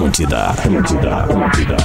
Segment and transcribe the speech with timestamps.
[0.00, 1.76] Atlântida, Atlântida, Atlântida.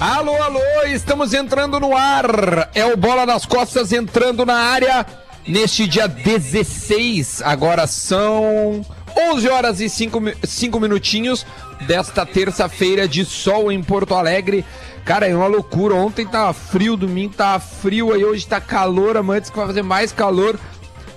[0.00, 2.70] Alô, alô, estamos entrando no ar.
[2.74, 5.04] É o Bola nas Costas entrando na área
[5.46, 7.42] neste dia 16.
[7.42, 8.80] Agora são
[9.14, 11.44] 11 horas e 5, 5 minutinhos
[11.86, 14.64] desta terça-feira de sol em Porto Alegre.
[15.04, 15.94] Cara, é uma loucura.
[15.96, 19.82] Ontem tava frio, domingo tava frio, aí hoje tá calor, amanhã diz que vai fazer
[19.82, 20.58] mais calor.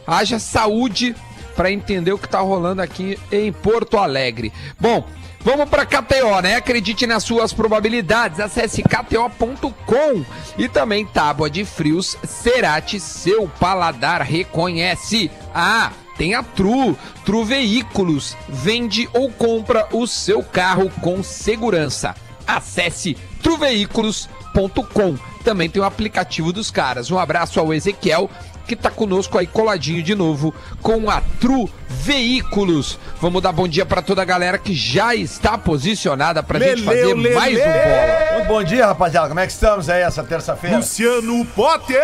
[0.07, 1.13] Haja saúde
[1.55, 4.53] para entender o que tá rolando aqui em Porto Alegre.
[4.79, 5.05] Bom,
[5.47, 6.55] Vamos para KTO, né?
[6.55, 8.37] Acredite nas suas probabilidades.
[8.41, 10.25] Acesse kto.com
[10.57, 15.31] e também Tábua de Frios Cerati, seu paladar reconhece.
[15.55, 16.97] Ah, tem a Tru.
[17.23, 22.13] Tru Veículos vende ou compra o seu carro com segurança.
[22.45, 25.17] Acesse truveículos.com.
[25.45, 27.09] Também tem o aplicativo dos caras.
[27.09, 28.29] Um abraço ao Ezequiel
[28.67, 32.99] que tá conosco aí coladinho de novo com a Tru Veículos.
[33.21, 37.15] Vamos dar bom dia para toda a galera que já está posicionada pra gente fazer
[37.15, 38.33] mais um bola.
[38.33, 39.29] Muito bom dia, rapaziada.
[39.29, 40.77] Como é que estamos aí essa terça-feira?
[40.77, 41.97] Luciano Potter.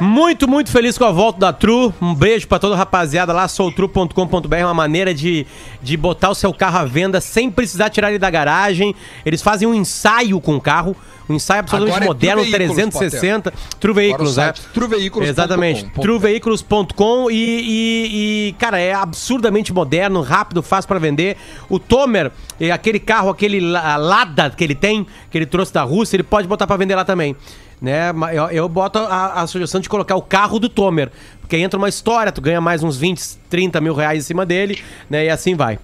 [0.00, 1.94] Muito, muito feliz com a volta da Tru.
[2.00, 5.46] Um beijo pra toda a rapaziada lá, soutru.com.br, uma maneira de,
[5.80, 8.94] de botar o seu carro à venda sem precisar tirar ele da garagem.
[9.24, 10.96] Eles fazem um ensaio com o carro,
[11.30, 13.52] um ensaio absolutamente Agora é moderno, Veículos, 360.
[13.78, 15.30] Tru Agora o Veículos, né?
[15.30, 21.36] Exatamente, truveículos.com e, e, e, cara, é absurdamente moderno, rápido, fácil pra vender.
[21.68, 25.82] O Tomer, é aquele carro, aquele La- Lada que ele tem, que ele trouxe da
[25.82, 27.36] Rússia, ele pode botar pra vender lá também.
[27.80, 28.10] Né?
[28.32, 31.88] Eu, eu boto a, a sugestão de colocar o carro do Tomer, porque entra uma
[31.88, 35.24] história, tu ganha mais uns 20, 30 mil reais em cima dele, né?
[35.24, 35.78] E assim vai.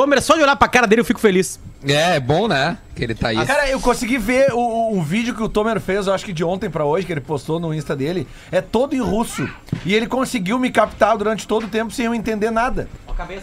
[0.00, 1.60] Tomer, só de olhar pra cara dele eu fico feliz.
[1.86, 2.78] É, é bom, né?
[2.96, 3.36] Que ele tá aí.
[3.36, 6.32] Ah, cara, eu consegui ver o, o vídeo que o Tomer fez, eu acho que
[6.32, 8.26] de ontem pra hoje, que ele postou no Insta dele.
[8.50, 9.46] É todo em russo.
[9.84, 12.88] E ele conseguiu me captar durante todo o tempo sem eu entender nada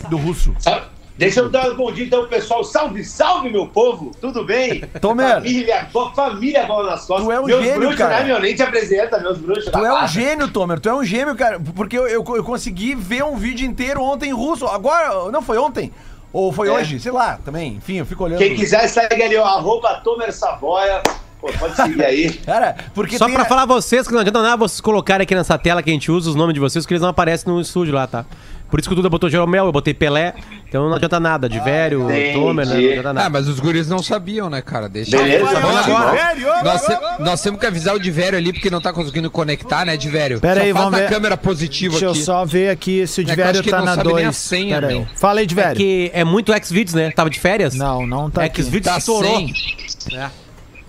[0.09, 0.51] do russo.
[0.65, 0.85] Ah,
[1.17, 2.63] Deixa eu dar um bom dia então, pessoal.
[2.63, 4.11] Salve, salve, meu povo!
[4.21, 4.81] Tudo bem?
[5.01, 5.35] Tomer.
[5.35, 7.25] Família, boa família bola nas costas.
[7.25, 8.19] Tu é um meus gênio, bruxos, cara.
[8.19, 8.39] né, meu?
[8.39, 9.71] Nem te apresenta, meus bruxos.
[9.71, 10.79] Tu é um gênio, Tomer.
[10.79, 11.59] Tu é um gênio, cara.
[11.59, 14.67] Porque eu, eu, eu consegui ver um vídeo inteiro ontem em russo.
[14.67, 15.91] Agora, não foi ontem?
[16.33, 16.71] Ou foi É.
[16.71, 16.99] hoje?
[16.99, 17.73] Sei lá, também.
[17.75, 18.39] Enfim, eu fico olhando.
[18.39, 21.01] Quem quiser, segue ali, ó, arroba Tomer Savoia.
[21.39, 22.33] Pô, pode seguir aí.
[22.45, 25.57] Cara, porque Só pra a- falar vocês que não adianta nada vocês colocarem aqui nessa
[25.57, 27.93] tela que a gente usa os nomes de vocês, que eles não aparecem no estúdio
[27.93, 28.25] lá, tá?
[28.69, 30.33] Por isso que o Duda botou Jeromel, eu botei Pelé.
[30.67, 31.47] Então não adianta nada.
[31.47, 32.33] De velho, entendi.
[32.33, 32.73] Tomer, né?
[32.73, 33.29] Não adianta Ah, nada.
[33.29, 34.89] mas os guris não sabiam, né, cara?
[34.89, 36.11] Deixa Beleza, Vamos vamos agora.
[36.11, 39.85] Velho, Nós, te- nós temos que avisar o Divério ali, porque não tá conseguindo conectar,
[39.85, 40.41] né, Divério?
[40.41, 41.09] Pera Só aí, vamos a ver.
[41.09, 42.21] câmera positiva Deixa eu aqui.
[42.21, 44.23] só ver aqui se o É eu Divério acho que tá não na sabe nem
[44.23, 44.35] a 2.
[44.35, 45.07] senha, Pera aí.
[45.15, 47.11] Fala aí, É que é muito X-Videos, né?
[47.11, 47.73] Tava de férias?
[47.75, 48.61] Não, não tá aqui.
[48.61, 49.37] X-Videos Tá estourou.
[49.37, 49.53] sem.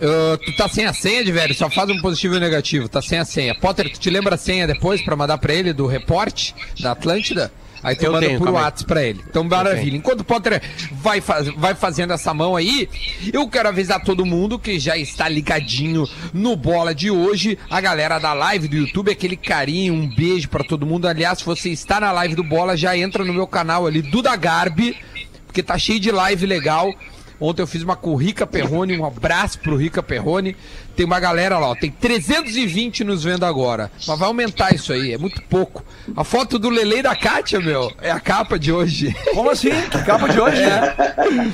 [0.00, 1.54] Ah, tu tá sem a senha, Divério?
[1.54, 2.88] Só faz um positivo e um negativo.
[2.88, 3.54] Tá sem a senha.
[3.54, 7.50] Potter, tu te lembra a senha depois pra mandar pra ele do reporte da Atlântida?
[7.82, 8.50] Aí tu Eu manda tenho, por.
[8.50, 9.20] WhatsApp pra ele.
[9.28, 9.96] Então, maravilha.
[9.96, 10.60] Enquanto o Potter
[10.92, 12.88] vai, faz, vai fazendo essa mão aí,
[13.32, 17.58] eu quero avisar todo mundo que já está ligadinho no Bola de hoje.
[17.70, 21.06] A galera da live do YouTube, aquele carinho, um beijo pra todo mundo.
[21.06, 24.34] Aliás, se você está na live do Bola, já entra no meu canal ali, Duda
[24.36, 24.96] Garbi,
[25.46, 26.92] porque tá cheio de live legal.
[27.40, 30.56] Ontem eu fiz uma com o Rica Perrone, um abraço pro Rica Perrone.
[30.98, 33.88] Tem uma galera lá, ó, tem 320 nos vendo agora.
[34.04, 35.84] Mas vai aumentar isso aí, é muito pouco.
[36.16, 39.14] A foto do Lele e da Kátia, meu, é a capa de hoje.
[39.32, 39.70] Como assim?
[39.90, 40.60] Que capa de hoje?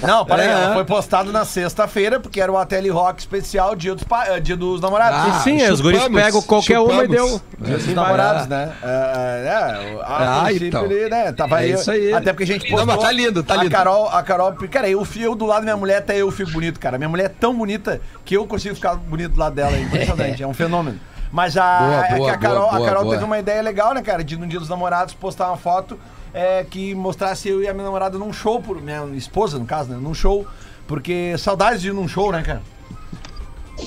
[0.00, 0.49] Não, para aí.
[0.49, 0.53] É.
[0.53, 4.41] ela Foi postado na sexta-feira, porque era o Ateli Rock especial Dia dos, pa- eh,
[4.41, 5.34] dia dos Namorados.
[5.34, 7.10] Ah, Sim, os guris chupamos, pegam qualquer uma e chupamos.
[7.31, 7.41] deu.
[7.60, 8.72] Dia dos namorados, né?
[8.83, 10.84] É, é, é, a Ah, então.
[10.87, 12.15] ele, né, tava É aí, isso aí.
[12.15, 12.87] Até porque a gente Não, postou.
[12.97, 13.71] mas tá lindo, tá A lindo.
[13.71, 16.81] Carol, a Carol, cara, eu, eu do lado da minha mulher, até eu fico bonito,
[16.81, 16.97] cara.
[16.97, 19.77] Minha mulher é tão bonita que eu consigo ficar bonito do lado dela.
[19.77, 20.99] É impressionante, é um fenômeno.
[21.31, 23.93] Mas a, Boa, é que boa, a Carol, boa, a Carol teve uma ideia legal,
[23.93, 24.22] né, cara?
[24.22, 25.99] De no dia dos namorados postar uma foto
[26.33, 29.91] é, que mostrasse eu e a minha namorada num show, por, minha esposa, no caso,
[29.91, 29.99] né?
[30.00, 30.47] Num show.
[30.87, 32.62] Porque saudades de ir num show, né, cara?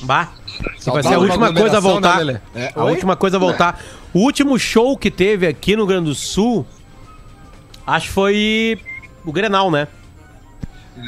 [0.01, 0.29] Bah.
[0.85, 2.25] Vai ser a última coisa a aglomeração, voltar.
[2.25, 2.41] né?
[2.53, 2.91] É, a oi?
[2.91, 3.79] última coisa a voltar.
[4.13, 6.65] O último show que teve aqui no Rio Grande do Sul,
[7.85, 8.81] acho que foi
[9.25, 9.87] o Grenal, né?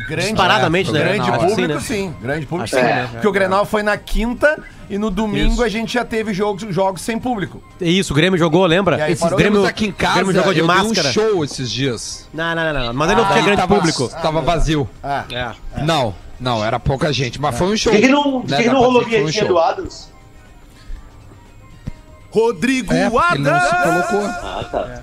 [0.07, 0.99] Grande, Disparadamente, né?
[0.99, 2.15] Grande Grenal, público, assim, sim.
[2.21, 2.93] Grande público, Acho sim.
[2.93, 3.09] né?
[3.11, 5.63] Porque o Grenal foi na quinta e no domingo Isso.
[5.63, 7.61] a gente já teve jogos, jogos sem público.
[7.81, 9.03] Isso, o Grêmio jogou, E lembra?
[9.03, 9.27] aí Esses.
[9.33, 11.09] Grêmio, aqui em o casa, Grêmio jogou de eu dei máscara.
[11.09, 12.27] um show esses dias.
[12.33, 12.93] Não, não, não, não.
[12.93, 14.07] Mas ele não tinha grande tava, público.
[14.09, 14.89] Tava vazio.
[15.03, 15.83] Ah, É.
[15.83, 17.91] Não, não, era pouca gente, mas foi um show.
[17.91, 19.47] Por que, não, Né, que não rolou um vinhetinha show.
[19.47, 20.09] do Adams?
[22.31, 24.05] Rodrigo É, não se Adams.
[24.07, 24.27] colocou.
[24.27, 25.01] Ah, tá.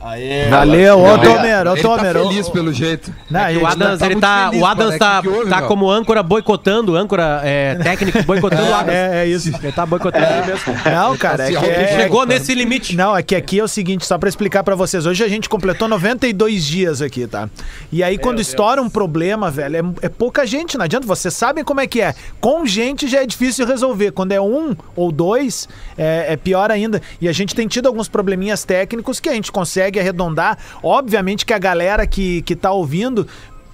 [0.00, 2.12] Aê, Valeu, ô Não, Tomer, ô Tomer.
[2.14, 3.12] tá feliz pelo jeito.
[3.28, 5.90] Não, É o Adams, tá ele tá, feliz, o Adams parece tá, houve, tá como
[5.90, 8.94] âncora boicotando, âncora é, técnico boicotando o Adams.
[8.94, 9.48] É, é isso.
[9.48, 10.72] Ele tá boicotando ele mesmo.
[10.88, 12.94] Não, cara, é se que é, chegou nesse limite.
[12.94, 15.04] Não, é que aqui é o seguinte, só pra explicar pra vocês.
[15.04, 17.50] Hoje a gente completou 92 dias aqui, tá?
[17.90, 21.08] E aí, quando estoura um problema, velho, é, é pouca gente, não adianta.
[21.08, 22.14] Vocês sabem como é que é.
[22.40, 24.12] Com gente já é difícil resolver.
[24.12, 27.02] Quando é um ou dois, é, é pior ainda.
[27.20, 30.58] E a gente tem tido alguns probleminhas técnicos que a gente consegue arredondar.
[30.82, 33.26] Obviamente que a galera que, que tá ouvindo.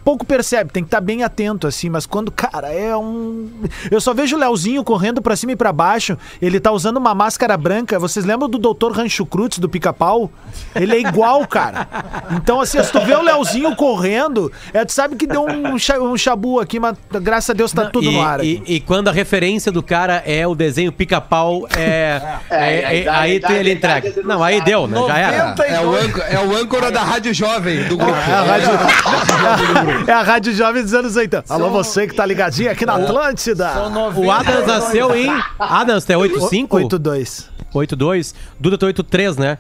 [0.04, 3.48] Pouco percebe, tem que estar bem atento, assim, mas quando, cara, é um.
[3.90, 7.14] Eu só vejo o Leozinho correndo pra cima e pra baixo, ele tá usando uma
[7.14, 7.98] máscara branca.
[7.98, 8.92] Vocês lembram do Dr.
[8.92, 10.30] Rancho Cruz, do pica-pau?
[10.74, 11.88] Ele é igual, cara.
[12.32, 16.18] Então, assim, se tu vê o Leozinho correndo, é, tu sabe que deu um, um
[16.18, 18.44] chabu aqui, mas graças a Deus tá tudo e, no ar.
[18.44, 22.20] e- e quando a referência do cara é o desenho pica-pau, é,
[22.50, 24.08] É, é- é- aí idade- ele entrega.
[24.08, 24.98] é Não, aí deu, né?
[25.06, 25.48] Já era.
[25.50, 28.12] 90 É o, âncora, é o âncora da Rádio Jovem do grupo.
[28.12, 28.68] É a rádio,
[30.06, 31.44] é a rádio jovem dos anos 80.
[31.52, 33.70] Alô, você que tá ligadinho aqui na Atlântida.
[34.16, 35.28] O Adams nasceu em.
[35.58, 36.76] Adams, é 85?
[36.76, 37.50] 82.
[37.72, 38.34] 82.
[38.58, 39.58] Duda tem 83, né?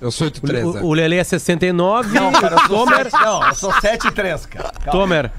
[0.00, 0.64] Eu sou 83.
[0.64, 2.18] O, o Lele é 69.
[2.18, 3.10] Não, cara, eu sou Tomer.
[3.10, 4.72] 7, não, eu sou 7 e 3, cara.
[4.84, 4.90] Calma.
[4.92, 5.30] Tomer.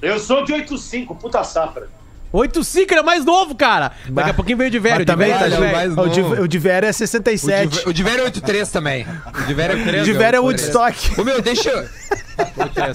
[0.00, 1.88] Eu sou de 85, puta safra.
[2.32, 3.92] 85, ele é mais novo, cara.
[4.08, 5.04] Daqui a pouquinho veio de velho.
[5.04, 5.72] Também tá velho, de velho.
[5.72, 6.42] mais O de, novo.
[6.42, 7.68] o de é O 67.
[7.68, 9.02] de, o de Vera é 83 também.
[9.04, 10.02] O de é 83.
[10.02, 11.20] O de Vera é Woodstock.
[11.20, 11.86] Ô meu, deixa, eu-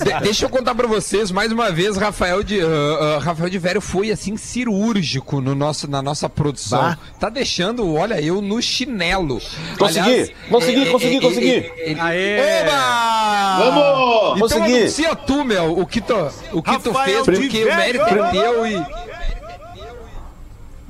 [0.03, 3.57] de- deixa eu contar pra vocês, mais uma vez, Rafael de, ah, ah, Rafael de
[3.57, 6.81] Vério foi assim cirúrgico no nosso, na nossa produção.
[6.81, 6.97] Bah.
[7.19, 9.41] Tá deixando, olha, eu no chinelo.
[9.77, 11.71] Consegui, consegui, consegui, consegui.
[11.99, 12.63] Aê!
[12.63, 13.57] Oba!
[13.57, 14.37] Vamos!
[14.37, 14.77] Então Consegui.
[14.79, 16.13] anuncia tu, meu, o que tu,
[16.53, 18.85] o que tu fez, porque o mérito é teu e...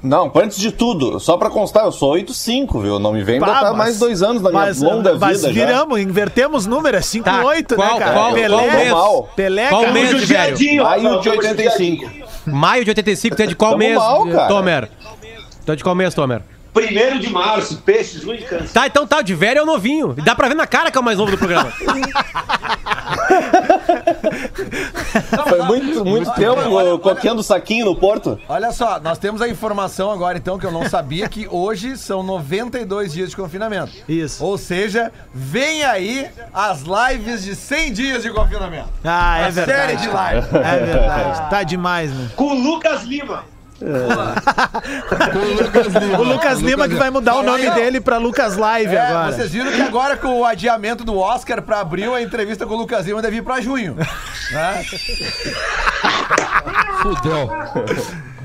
[0.01, 2.99] Não, antes de tudo, só pra constar, eu sou 8,5, viu?
[2.99, 5.47] Não me vem Bah, botar mas- mais dois anos na minha Mas, longa mas vida
[5.53, 5.65] já.
[5.65, 8.13] viramos, invertemos número, é 5-8, Tá, né, qual- cara?
[8.13, 8.91] qual- Pelé, qual mês?
[8.91, 9.29] mal.
[9.35, 9.94] Pelé, Qual cara.
[9.94, 10.05] mês?
[10.09, 10.21] De velho.
[10.27, 12.01] judiadinho, Maio Rafael, de tamo 85.
[12.05, 12.27] judiadinho.
[12.45, 14.47] Maio de 85, tu é de qual Tamo mês, mal.
[14.47, 14.89] Tomer?
[15.65, 16.41] Tu é de qual mês, Tomer?
[16.85, 18.74] Primeiro de março, peixe, junho e câncer.
[18.74, 20.13] Tá, então tá, o de velho é o novinho.
[20.18, 21.71] E dá pra ver na cara que é o mais novo do programa.
[25.47, 28.39] Foi muito, muito tempo coqueando saquinho no porto.
[28.47, 32.21] Olha só, nós temos a informação agora, então, que eu não sabia, que hoje são
[32.24, 33.91] 92 dias de confinamento.
[34.07, 34.44] Isso.
[34.44, 38.89] Ou seja, vem aí as lives de 100 dias de confinamento.
[39.03, 39.80] Ah, é A verdade.
[39.80, 40.53] série de lives.
[40.53, 41.50] É verdade.
[41.50, 42.30] Tá demais, né?
[42.35, 43.44] Com o Lucas Lima.
[43.79, 46.19] O Lucas Lima.
[46.19, 49.31] O Lucas Lima que vai mudar o nome dele pra Lucas Live É, agora.
[49.31, 52.77] vocês viram que agora com o adiamento do Oscar pra abril, a entrevista com o
[52.77, 53.95] Lucas Lima deve ir pra junho.
[53.95, 54.06] né?
[57.01, 57.50] Fudeu.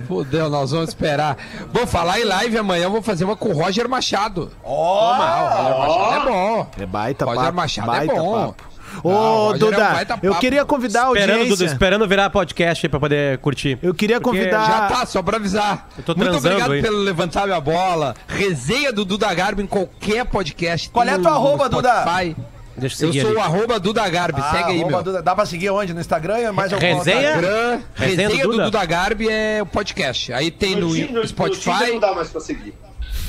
[0.06, 1.37] Fudeu, nós vamos esperar.
[1.73, 4.50] Vou falar em live amanhã, vou fazer uma com o Roger Machado.
[4.62, 6.67] Ó, O Roger Machado é bom.
[6.81, 7.56] É baita Roger papo.
[7.56, 8.46] Machado baita é bom.
[8.49, 8.64] papo.
[9.03, 9.11] Ô,
[9.53, 11.56] é um Duda, baita eu queria convidar a esperando, audiência.
[11.56, 13.79] Duda, esperando virar podcast aí pra poder curtir.
[13.83, 14.67] Eu queria Porque convidar.
[14.67, 15.89] Já tá, só pra avisar.
[15.97, 16.83] Eu tô Muito obrigado aí.
[16.83, 18.15] pelo levantar minha bola.
[18.27, 20.89] Resenha do Duda Garbi em qualquer podcast.
[20.91, 22.03] Qual é a tua no arroba, Duda?
[22.03, 22.37] Spotify.
[22.75, 23.37] Deixa eu sou ali.
[23.37, 25.03] o arroba Duda Garbi, Ah, segue aí, meu.
[25.03, 25.21] Duda.
[25.23, 25.93] Dá pra seguir onde?
[25.93, 26.38] No Instagram?
[26.38, 27.21] É Mais algum Resenha?
[27.33, 28.65] Instagram, Resenha resenha do do Duda.
[28.65, 30.33] Duda Garbi é o podcast.
[30.33, 31.71] Aí tem no, Ti- no Spotify.
[31.73, 32.73] Tinder não dá mais pra seguir.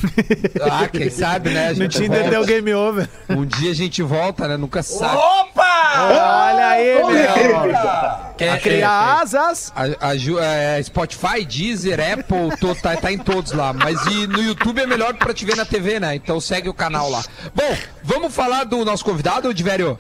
[0.62, 1.74] Ah, quem sabe, né?
[1.74, 2.30] No Tinder volta.
[2.30, 3.08] deu game over.
[3.30, 4.58] Um dia a gente volta, né?
[4.58, 5.16] Nunca sabe.
[5.18, 6.08] Opa!
[6.10, 8.34] Olha aí, meu.
[8.38, 9.72] Quer- A criar asas.
[9.76, 13.74] A, a é, Spotify, Deezer, Apple, tô- tá, tá em todos lá.
[13.74, 16.16] Mas e no YouTube é melhor pra te ver na TV, né?
[16.16, 17.24] Então segue o canal lá.
[17.54, 20.00] Bom, vamos falar do nosso convidado, Divério?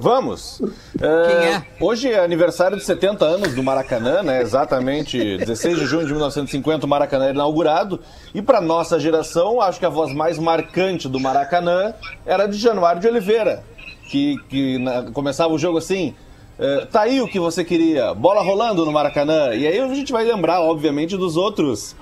[0.00, 0.62] Vamos.
[0.96, 1.08] Quem
[1.48, 1.62] é?
[1.80, 4.40] Hoje é aniversário de 70 anos do Maracanã, né?
[4.40, 7.98] Exatamente 16 de junho de 1950 o Maracanã é inaugurado.
[8.32, 11.92] E para nossa geração, acho que a voz mais marcante do Maracanã
[12.24, 13.64] era de Januário de Oliveira,
[14.08, 16.14] que, que na- começava o jogo assim.
[16.60, 19.52] eh, tá aí o que você queria, bola rolando no Maracanã.
[19.54, 21.96] E aí a gente vai lembrar, obviamente, dos outros.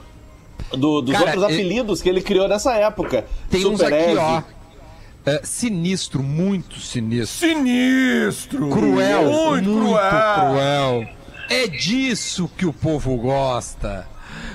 [0.73, 3.25] do- dos Cara, outros apelidos que ele criou nessa época.
[3.51, 4.19] Tem uns Super aqui, Eze.
[4.19, 4.43] ó.
[5.27, 7.49] É, sinistro, muito sinistro.
[7.49, 8.71] Sinistro!
[8.71, 10.51] Cruel, Muito, muito, cruel!
[10.51, 11.09] cruel.
[11.51, 14.07] É disso que o povo gosta.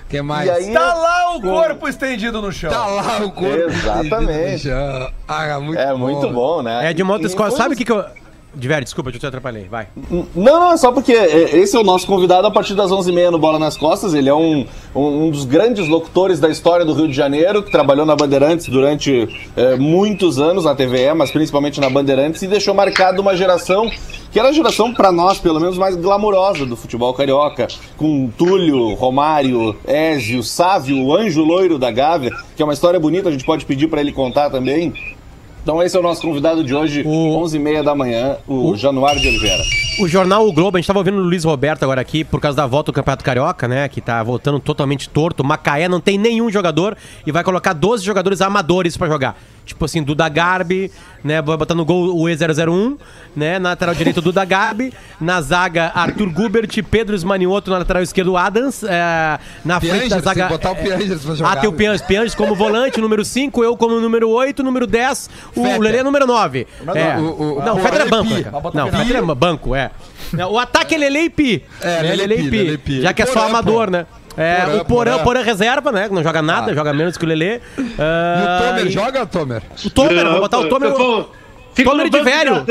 [0.10, 0.48] que mais?
[0.48, 2.70] E aí- Tá lá o corpo estendido no chão.
[2.70, 3.70] Tá lá o corpo.
[3.70, 4.64] Exatamente.
[4.64, 5.12] Já.
[5.28, 6.90] Ah, muito É muito bom, né?
[6.90, 7.52] É de uma outra escola.
[7.52, 8.04] Sabe o que que eu...
[8.54, 9.68] Diver, desculpa, eu te atrapalhei.
[9.70, 9.88] Vai.
[10.36, 13.30] Não, não, é só porque é, esse é o nosso convidado a partir das 11h30
[13.30, 14.14] no Bola nas Costas.
[14.14, 18.06] Ele é um, um dos grandes locutores da história do Rio de Janeiro, que trabalhou
[18.06, 23.22] na Bandeirantes durante é, muitos anos, na TVE, mas principalmente na Bandeirantes, e deixou marcado
[23.22, 23.90] uma geração
[24.32, 27.68] que era a geração, para nós, pelo menos, mais glamurosa do futebol carioca,
[27.98, 33.28] com Túlio, Romário, Ézio, Sávio, o anjo loiro da Gávea, que é uma história bonita,
[33.28, 34.94] a gente pode pedir para ele contar também.
[35.64, 39.28] Então esse é o nosso convidado de hoje, O- 11h30 da manhã, o, Januário de
[39.28, 39.62] Oliveira.
[40.00, 42.56] O jornal O Globo, a gente tava ouvindo o Luiz Roberto agora aqui, por causa
[42.58, 43.88] da volta do Campeonato Carioca, né?
[43.88, 45.44] Que tá voltando totalmente torto.
[45.44, 49.38] Macaé não tem nenhum jogador e vai colocar 12 jogadores amadores pra jogar.
[49.64, 50.92] Tipo assim, Duda Garbi,
[51.24, 51.40] né?
[51.42, 52.98] Vai botar no gol o E001,
[53.36, 53.60] né?
[53.60, 54.92] Na lateral direito, Duda Garbi.
[55.20, 58.84] Na zaga, Arthur Gubert, Pedro Esmanioto na lateral esquerdo, Adams.
[58.84, 60.44] é, na frente da zaga.
[60.46, 61.52] que botar o Piangers pra jogar.
[61.52, 65.30] Ah, tem o Piangers, Piangers como volante, número 5, eu como número 8, número 10,
[65.56, 65.80] o Fetter.
[65.82, 66.68] Lelê número 9.
[66.96, 67.18] É.
[67.18, 68.30] o- o- não, o Fetter é Lelê banco.
[68.34, 68.72] Né, cara?
[68.74, 69.92] Não, o Fetter é banco, é.
[70.50, 71.64] O ataque é Lele e Pi.
[71.82, 72.92] É, Lele Pi, e Pi.
[73.00, 73.02] E.
[73.02, 74.06] Já que é só amador, né?
[74.38, 75.24] É, Porã, o Porã, Porã.
[75.24, 76.08] Porã reserva, né?
[76.10, 76.74] Não joga nada, Ah.
[76.74, 77.60] joga menos que o Lelê.
[77.78, 79.62] E o Tomer joga, Tomer?
[79.86, 80.90] O Tomer, vou botar o Tomer.
[80.90, 81.32] Eu vou-
[81.74, 82.66] fico Tomer de velho.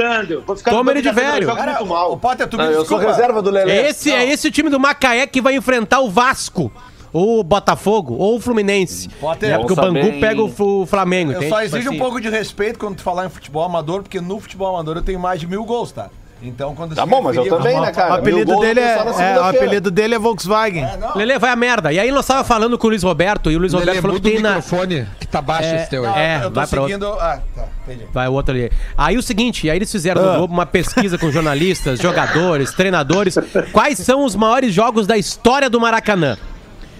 [0.65, 1.87] Tomer de velho.
[1.87, 2.13] mal.
[2.13, 3.07] O Potter, tu me Não, eu sou desculpa.
[3.09, 3.73] reserva do Lelê.
[3.73, 6.73] É esse, é esse o time do Macaé que vai enfrentar o Vasco.
[7.13, 9.09] Ou o Botafogo, ou o Fluminense.
[9.21, 11.51] Pode É porque o Bangu saber, pega o, Flamengo, Eu entende?
[11.51, 11.99] só Tipo exijo um assim.
[11.99, 15.19] pouco de respeito quando tu falar em futebol amador, porque no futebol amador eu tenho
[15.19, 16.09] mais de mil gols, tá?
[16.43, 18.15] Então quando Tá bom, mas eu também, né, cara?
[18.15, 20.87] O apelido, dele é, na é, o apelido dele é Volkswagen.
[21.15, 21.93] Lele vai a merda.
[21.93, 24.17] E aí nós tava falando com o Luiz Roberto, e o Luiz Lelê, Roberto falou
[24.17, 24.49] que tem na.
[24.55, 26.19] microfone, que tá baixo É, esse teu aí.
[26.19, 26.37] é.
[26.39, 27.07] Eu tô vai pra seguindo.
[27.13, 28.07] Ah, tá, entendi.
[28.11, 28.73] Vai o outro ali.
[28.97, 30.27] Aí o seguinte, aí eles fizeram Ah.
[30.33, 33.37] no Globo uma pesquisa com jornalistas, jogadores, treinadores.
[33.71, 36.39] Quais são os maiores jogos da história do Maracanã?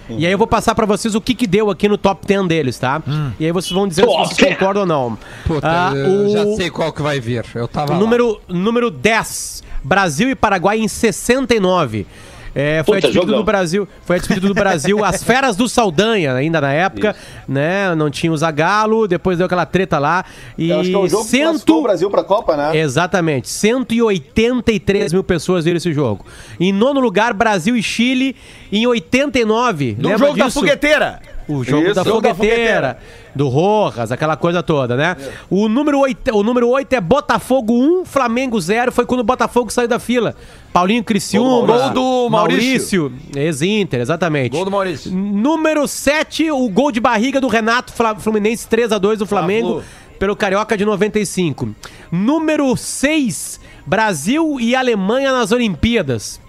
[0.09, 2.47] E aí eu vou passar pra vocês o que que deu aqui no top 10
[2.47, 3.01] deles, tá?
[3.39, 4.53] E aí vocês vão dizer se vocês Top 10.
[4.57, 5.17] concordam ou não.
[5.45, 7.45] Puta, Ah, eu já o- sei qual que vai vir.
[7.55, 7.99] Eu tava o lá.
[7.99, 12.05] número, número 10, Brasil e Paraguai em 69.
[12.53, 13.37] É, foi a Puta, despedida jogão.
[13.39, 17.15] do Brasil, foi a despedida do Brasil, as feras do Saldanha, ainda na época,
[17.47, 17.95] né?
[17.95, 20.25] Não tinha o Zagalo, depois deu aquela treta lá.
[20.57, 21.43] E Eu acho que é o jogo que cento...
[21.49, 22.77] classificou o Brasil pra Copa, né?
[22.77, 23.47] Exatamente.
[23.49, 26.25] 183 mil pessoas viram esse jogo.
[26.59, 28.35] Em nono lugar, Brasil e Chile
[28.71, 29.95] em 89.
[29.97, 30.59] No Lembra jogo da disso?
[30.59, 31.21] fogueteira.
[31.51, 31.95] O jogo Isso.
[31.95, 32.97] da Jogo da fogueteira,
[33.35, 35.17] do Rojas, aquela coisa toda, né?
[35.49, 38.91] O, número 8, o número 8 é Botafogo 1, Flamengo 0.
[38.91, 40.35] Foi quando o Botafogo saiu da fila.
[40.71, 41.77] Paulinho Criciúma.
[41.77, 43.11] Gol do Maurício.
[43.35, 44.51] Ex-Inter, exatamente.
[44.51, 45.11] Gol do Maurício.
[45.11, 49.73] Número 7, o gol de barriga do Renato Fluminense 3x2 do Flamengo.
[49.73, 50.01] Fla-Flu.
[50.17, 51.69] Pelo Carioca de 95.
[52.11, 56.39] Número 6, Brasil e Alemanha nas Olimpíadas.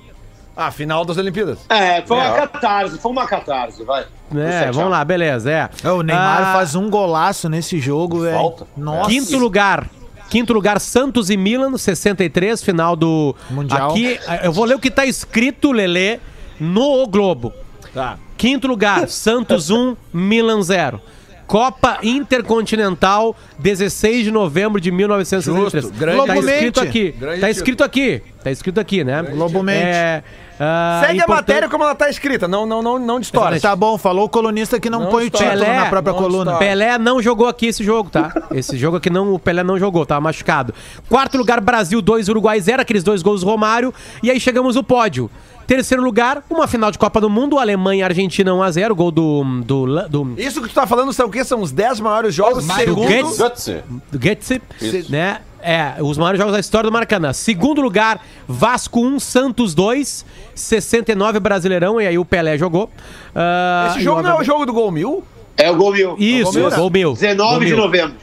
[0.54, 1.60] Ah, final das Olimpíadas.
[1.68, 4.04] É, foi uma catarse, foi uma catarse, vai.
[4.38, 5.68] É, vamos lá, beleza, é.
[5.82, 8.54] É, O Neymar Ah, faz um golaço nesse jogo, velho.
[8.76, 9.10] Nossa.
[9.10, 9.88] Quinto lugar.
[10.28, 13.36] Quinto lugar, Santos e Milan, 63, final do.
[13.50, 13.90] Mundial.
[13.90, 16.18] Aqui, eu vou ler o que tá escrito, Lelê,
[16.58, 17.52] no O Globo.
[17.92, 18.16] Tá.
[18.38, 21.00] Quinto lugar, Santos 1, Milan 0.
[21.46, 25.84] Copa Intercontinental, 16 de novembro de 1963.
[25.84, 27.10] Justo, grande tá escrito aqui.
[27.12, 28.22] Grande Tá escrito aqui.
[28.42, 29.22] Tá escrito aqui, né?
[29.22, 29.84] Globomente.
[29.84, 30.24] É,
[30.60, 33.60] ah, Segue a importante- matéria como ela tá escrita, não, não, não, não distorce.
[33.60, 35.46] Tá bom, falou o colunista que não, Não põe o estoura.
[35.50, 36.52] título Pelé, na própria coluna.
[36.52, 36.58] estoura.
[36.58, 38.32] Pelé não jogou aqui esse jogo, tá?
[38.52, 40.74] Esse jogo aqui não, o Pelé não jogou, tava machucado.
[41.08, 43.92] Quarto lugar, Brasil 2, Uruguai 0, aqueles dois gols do Romário.
[44.22, 45.30] E aí chegamos no pódio.
[45.66, 50.08] Terceiro lugar, uma final de Copa do Mundo, Alemanha e Argentina 1x0, gol do, do,
[50.08, 51.44] do, Isso que tu tá falando são o quê?
[51.44, 53.06] São os 10 maiores jogos segundo...
[53.06, 53.38] Goetz.
[53.38, 53.82] Götze.
[54.10, 55.10] do Isso.
[55.12, 55.40] né?
[55.62, 57.32] É, os maiores jogos da história do Maracanã.
[57.32, 62.90] Segundo lugar, Vasco 1, Santos 2, 69 Brasileirão, e aí o Pelé jogou.
[63.34, 65.22] Ah, Esse jogo não é o jogo do gol mil?
[65.56, 66.16] É o gol mil.
[66.18, 67.12] Isso, Gol mil, gol mil.
[67.12, 67.76] 19 Gol de mil.
[67.76, 68.14] novembro.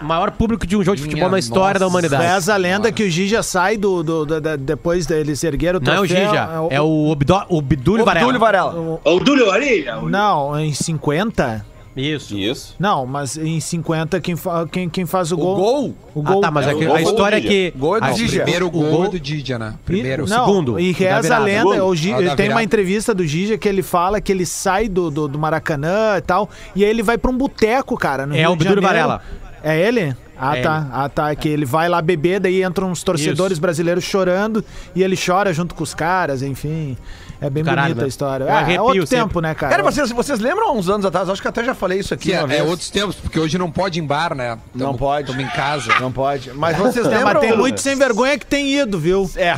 [0.00, 1.98] Maior público de um jogo de futebol Minha na história da nossa.
[1.98, 2.24] humanidade.
[2.24, 5.82] Reza a lenda que o Gija sai do, do, do- da- depois deles ergueram o
[5.82, 6.26] Não é o troféu.
[6.28, 8.24] Gija, é o Obdó- Obdúlio Varela.
[8.26, 9.00] Túlio Varela.
[9.04, 9.98] O Dúlio Varilha?
[9.98, 11.66] o- Não, em 50?
[11.96, 12.36] Isso.
[12.36, 12.74] Isso.
[12.78, 15.56] Não, mas em 50 quem, fa- quem, quem faz o O gol...
[15.56, 15.94] gol?
[16.14, 17.72] O Ah, gol tá, mas É, é a história é que.
[17.76, 18.42] Gol é do Ah, Dija.
[18.42, 19.74] Primeiro o gol, gol- do Didia, né?
[19.74, 20.28] E- Primeiro.
[20.28, 23.24] não, segundo, E da reza a lenda, o Gi- Ah, da tem uma entrevista do
[23.26, 26.90] Gija que ele fala que ele sai do, do, do Maracanã e tal, e aí
[26.90, 28.26] ele vai pra um boteco, cara.
[28.26, 28.82] No É Rio o Janeiro.
[28.82, 29.22] Varela.
[29.62, 30.14] É ele?
[30.36, 30.76] Ah, É tá.
[30.78, 30.86] ele.
[30.92, 31.34] Ah, tá.
[31.36, 33.60] Que ele vai lá beber, daí entram uns torcedores Isso.
[33.60, 34.64] brasileiros chorando
[34.96, 36.96] e ele chora junto com os caras, enfim.
[37.40, 38.04] É bem Caralho, bonita né?
[38.04, 38.46] a história.
[38.46, 39.24] Ah, é arrepio outro sempre.
[39.26, 39.70] tempo, né, cara?
[39.76, 41.28] Cara, vocês, vocês lembram há uns anos atrás?
[41.28, 43.70] Acho que até já falei isso aqui Que é, é outros tempos, porque hoje não
[43.70, 44.58] pode ir em bar, né?
[44.72, 45.26] Tamo- Não pode.
[45.26, 45.92] Tamo em casa.
[46.00, 46.52] Não pode.
[46.54, 47.34] Mas vocês É, lembram...
[47.34, 49.28] mas tem muito sem vergonha que tem ido, viu?
[49.36, 49.54] É,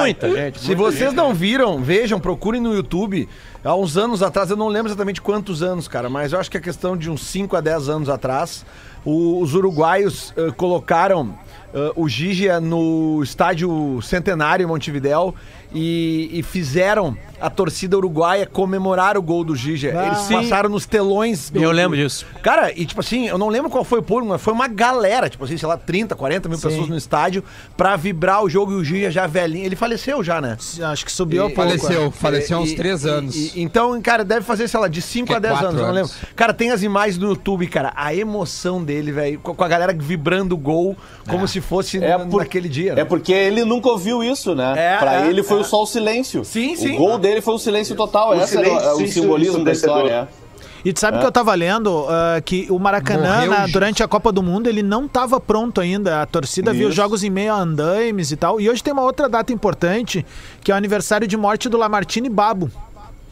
[0.00, 0.60] Muita gente.
[0.60, 3.28] Se vocês não viram, vejam, procurem no YouTube.
[3.64, 6.56] Há uns anos atrás, eu não lembro exatamente quantos anos, cara, mas eu acho que
[6.56, 8.64] é questão de uns 5 a 10 anos atrás,
[9.04, 11.34] o- os uruguaios eh, colocaram
[11.74, 15.34] eh, o Gigia no estádio Centenário em Montevidéu
[15.74, 19.88] e, e fizeram a torcida uruguaia comemorar o gol do Gija.
[20.06, 20.34] Eles Sim.
[20.34, 21.50] passaram nos telões.
[21.50, 22.26] do- Eu lembro disso.
[22.42, 25.28] Cara, e tipo assim, eu não lembro qual foi o público, mas foi uma galera,
[25.28, 27.42] tipo assim, sei lá, 30, 40 mil pessoas no estádio
[27.76, 29.64] pra vibrar o jogo e o Gija já velhinho.
[29.64, 30.56] Ele faleceu já, né?
[30.82, 31.68] Acho que subiu a E- pouco.
[31.70, 32.10] Faleceu, é.
[32.10, 33.34] faleceu há uns E- três e- anos.
[33.36, 35.86] e- então, cara, deve fazer, sei lá, de 5 a Que 10 quatro anos, eu
[35.86, 36.10] não anos.
[36.12, 36.26] lembro.
[36.34, 40.54] Cara, tem as imagens no YouTube, cara, a emoção dele, velho, com a galera vibrando
[40.54, 40.96] o gol
[41.28, 42.94] como se fosse É na- por- naquele dia.
[42.94, 43.02] né?
[43.02, 44.74] É porque ele nunca ouviu isso, né?
[44.76, 45.64] É, pra é, ele foi é.
[45.64, 46.44] só o silêncio.
[46.44, 46.94] Sim, sim.
[46.94, 48.30] O gol dele foi o silêncio total.
[48.30, 50.28] O Esse silêncio o, o simbolismo da história.
[50.34, 50.48] é.
[50.84, 54.30] E tu sabe que eu tava lendo ah, que o Maracanã, na- durante a Copa
[54.30, 56.22] do Mundo, ele não tava pronto ainda.
[56.22, 56.96] A torcida viu Isso.
[56.96, 58.60] jogos em meio a andaimes e tal.
[58.60, 60.24] E hoje tem uma outra data importante,
[60.62, 62.70] que é o aniversário de morte do Lamartine Babo.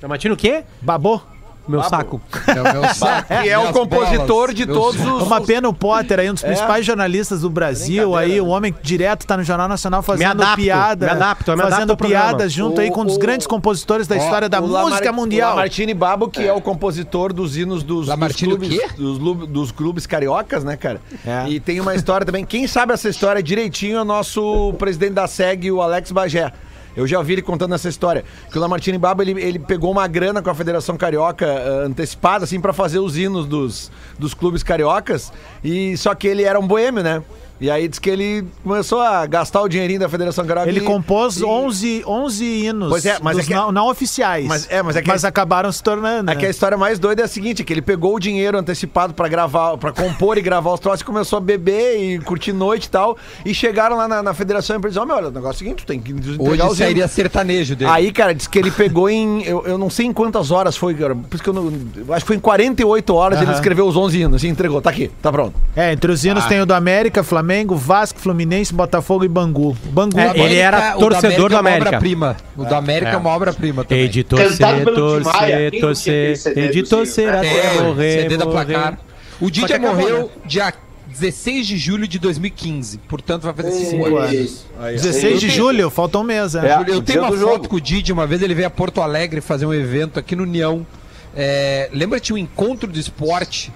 [0.02, 0.64] Imagina o quê?
[0.82, 1.20] Babô.
[1.68, 2.20] Meu saco.
[2.46, 5.23] É o meu saco, Que é o compositor bolas, de todos os.
[5.23, 6.46] Uma pena o Potter aí, um dos É.
[6.46, 11.06] principais jornalistas do Brasil, aí o homem direto tá no Jornal Nacional fazendo adapto, piada.
[11.06, 14.18] me adapto, me fazendo piadas junto aí com um dos O- grandes compositores da Ó,
[14.18, 15.52] história da o música Lamar- mundial.
[15.52, 16.52] O Lamartine Babo, que é.
[16.52, 19.18] o compositor dos hinos dos, dos o clubes, dos,
[19.49, 21.00] dos clubes cariocas, né, cara?
[21.26, 21.49] É.
[21.49, 22.44] E tem uma história também.
[22.44, 26.52] Quem sabe essa história direitinho é o nosso presidente da SEG, o Alex Bagé.
[26.96, 28.24] Eu já ouvi ele contando essa história.
[28.50, 32.44] Que o Lamartine Babo, ele, ele pegou uma grana com a Federação Carioca eh, antecipada,
[32.44, 35.32] assim, pra fazer os hinos dos, dos clubes cariocas.
[35.62, 37.22] E só que ele era um boêmio, né?
[37.60, 40.68] E aí diz que ele começou a gastar o dinheirinho da Federação Carioca.
[40.68, 44.46] Ele e- compôs e- 11, 11 hinos Pois é, mas é que- não, não oficiais.
[44.46, 46.30] Mas- é, mas é que- acabaram se tornando.
[46.30, 46.50] É que a né?
[46.50, 49.90] história mais doida é a seguinte, que ele pegou o dinheiro antecipado pra gravar, para
[49.92, 53.16] compor e gravar os troços e começou a beber e curtir noite e tal.
[53.44, 55.84] E chegaram lá na, na federação e eles disseram, olha, o negócio é o seguinte,
[55.84, 57.90] tu tem que entregar Hoje sairia sertanejo dele.
[57.90, 59.42] Aí, cara, disse que ele pegou em.
[59.44, 61.14] Eu, eu não sei em quantas horas foi, cara.
[61.14, 61.72] Por isso que eu não.
[61.96, 63.54] eu acho que foi em 48 horas ele Aham.
[63.54, 64.80] escreveu os 11 hinos e entregou.
[64.82, 65.54] Tá aqui, tá pronto.
[65.75, 66.48] É, entre os hinos Ah.
[66.48, 67.45] tem o do América, Flamengo,
[67.76, 69.76] Vasco, Fluminense, Botafogo e Bangu.
[69.90, 70.18] Bangu.
[70.18, 71.88] É, ele era torcedor do é uma América.
[71.88, 72.36] obra-prima.
[72.56, 74.04] O do América é, uma obra-prima também.
[74.04, 78.22] Hei de torcer, torcer, torcer, hei de torcer até É, morrer.
[78.22, 78.98] CD da placar.
[79.40, 80.28] O Didi acabou, morreu né?
[80.46, 80.72] dia
[81.08, 82.98] 16 de julho de 2015.
[83.08, 84.66] Portanto, vai fazer 5 Cinco anos.
[84.78, 85.02] anos.
[85.02, 86.84] 16 de julho, faltou um mês, né?
[86.86, 86.90] É.
[86.92, 87.68] Eu tenho uma foto jogo.
[87.68, 90.42] com o Didi, uma vez ele veio a Porto Alegre fazer um evento aqui no
[90.42, 90.86] União.
[91.34, 93.72] É, lembra tinha o encontro do esporte?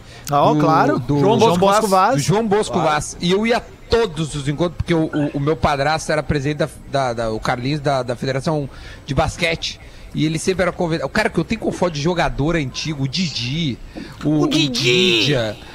[0.54, 0.98] Do- claro.
[0.98, 2.14] do João Bosco Vaz.
[2.16, 3.16] do João Bosco Vaz.
[3.20, 6.58] E eu ia a todos os encontros, porque o, o- o meu padrasto era presidente
[6.58, 8.68] da, da- da- o Carlinhos da, da Federação
[9.04, 9.80] de Basquete.
[10.14, 11.06] E ele sempre era convidado.
[11.06, 13.78] O cara que eu tenho com foto de jogador antigo, o Didi.
[14.24, 15.34] O, o Didi!
[15.34, 15.66] Uma foto,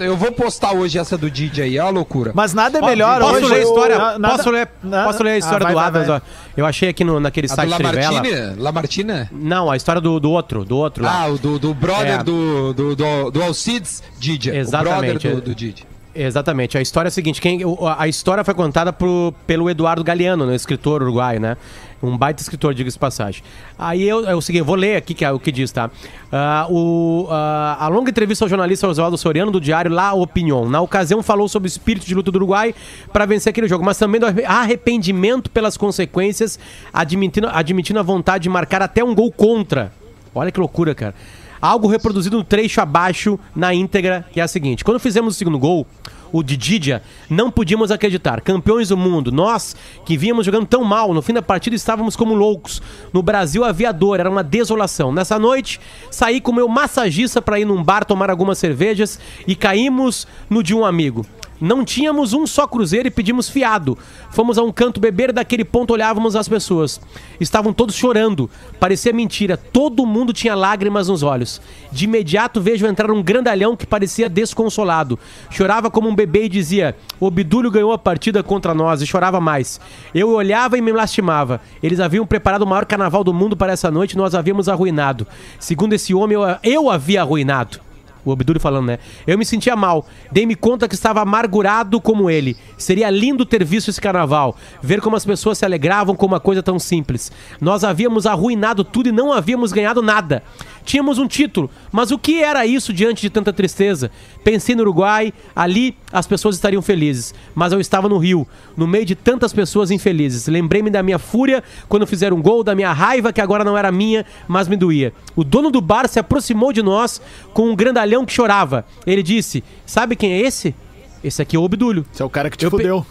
[0.00, 2.32] eu vou postar hoje essa do Didi aí, ó a loucura.
[2.34, 3.46] Mas nada é melhor Posso hoje.
[3.46, 3.98] ler a história?
[3.98, 6.06] Na- nada- posso, ler, nada- posso ler a história Ah, vai, do Adams?
[6.08, 6.22] vai.
[6.56, 8.10] Eu achei aqui no, naquele a do site Trivela.
[8.12, 8.56] Lamartine?
[8.62, 9.28] Lamartine?
[9.32, 11.22] Não, a história do, do outro, do outro lá.
[11.24, 12.22] Ah, o do, do brother É.
[12.22, 14.50] do, do, do, do Alcides, Didi.
[14.50, 15.34] Exatamente, O brother é.
[15.36, 15.86] do, do Didi.
[16.20, 16.76] Exatamente.
[16.76, 17.60] A história é a seguinte: quem,
[17.96, 21.56] a história foi contada pro, pelo Eduardo Galeano, né, escritor uruguaio, né?
[22.02, 23.42] Um baita escritor, diga-se passagem.
[23.78, 25.90] Aí eu, eu vou ler aqui que é o que diz, tá?
[26.30, 30.68] Ah, o, ah, a longa entrevista ao jornalista Oswaldo Soriano do diário La Opinião.
[30.68, 32.74] Na ocasião, falou sobre o espírito de luta do Uruguai
[33.12, 36.58] para vencer aquele jogo, mas também do arre- arrependimento pelas consequências,
[36.92, 39.92] admitindo, admitindo a vontade de marcar até um gol contra.
[40.34, 41.14] Olha que loucura, cara.
[41.60, 45.58] Algo reproduzido no trecho abaixo, na íntegra, que é a seguinte: quando fizemos o segundo
[45.58, 45.86] gol,
[46.32, 48.40] o de Didia, não podíamos acreditar.
[48.40, 52.34] Campeões do mundo, nós que vínhamos jogando tão mal, no fim da partida estávamos como
[52.34, 52.82] loucos.
[53.12, 55.12] No Brasil havia dor, era uma desolação.
[55.12, 60.26] Nessa noite, saí com meu massagista para ir num bar tomar algumas cervejas e caímos
[60.48, 61.26] no de um amigo.
[61.60, 63.98] Não tínhamos um só cruzeiro e pedimos fiado.
[64.30, 67.00] Fomos a um canto beber, daquele ponto olhávamos as pessoas.
[67.40, 68.48] Estavam todos chorando.
[68.78, 69.56] Parecia mentira.
[69.56, 71.60] Todo mundo tinha lágrimas nos olhos.
[71.90, 75.18] De imediato vejo entrar um grandalhão que parecia desconsolado.
[75.50, 79.40] Chorava como um bebê e dizia: O Bidúlio ganhou a partida contra nós e chorava
[79.40, 79.80] mais.
[80.14, 81.60] Eu olhava e me lastimava.
[81.82, 85.26] Eles haviam preparado o maior carnaval do mundo para essa noite e nós havíamos arruinado.
[85.58, 87.87] Segundo esse homem, eu, eu havia arruinado.
[88.28, 88.98] O Abdul falando, né?
[89.26, 90.06] Eu me sentia mal.
[90.30, 92.56] Dei-me conta que estava amargurado como ele.
[92.76, 94.56] Seria lindo ter visto esse carnaval.
[94.82, 97.32] Ver como as pessoas se alegravam com uma coisa tão simples.
[97.60, 100.42] Nós havíamos arruinado tudo e não havíamos ganhado nada.
[100.88, 104.10] Tínhamos um título, mas o que era isso diante de tanta tristeza?
[104.42, 107.34] Pensei no Uruguai, ali as pessoas estariam felizes.
[107.54, 110.46] Mas eu estava no Rio, no meio de tantas pessoas infelizes.
[110.46, 113.92] Lembrei-me da minha fúria quando fizeram um gol, da minha raiva que agora não era
[113.92, 115.12] minha, mas me doía.
[115.36, 117.20] O dono do bar se aproximou de nós
[117.52, 118.86] com um grandalhão que chorava.
[119.06, 120.74] Ele disse: Sabe quem é esse?
[121.22, 122.06] Esse aqui é o Obdúlio.
[122.10, 123.06] Esse é o cara que te Eu pe- fudeu.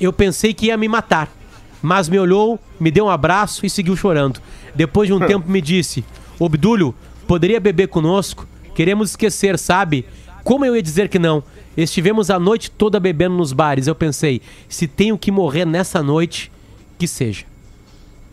[0.00, 1.28] Eu pensei que ia me matar,
[1.82, 4.40] mas me olhou, me deu um abraço e seguiu chorando.
[4.74, 6.02] Depois de um tempo me disse:
[6.38, 6.94] Obdúlio,
[7.30, 8.44] poderia beber conosco?
[8.74, 10.04] Queremos esquecer, sabe?
[10.42, 11.44] Como eu ia dizer que não?
[11.76, 13.86] Estivemos a noite toda bebendo nos bares.
[13.86, 16.50] Eu pensei: se tenho que morrer nessa noite,
[16.98, 17.44] que seja.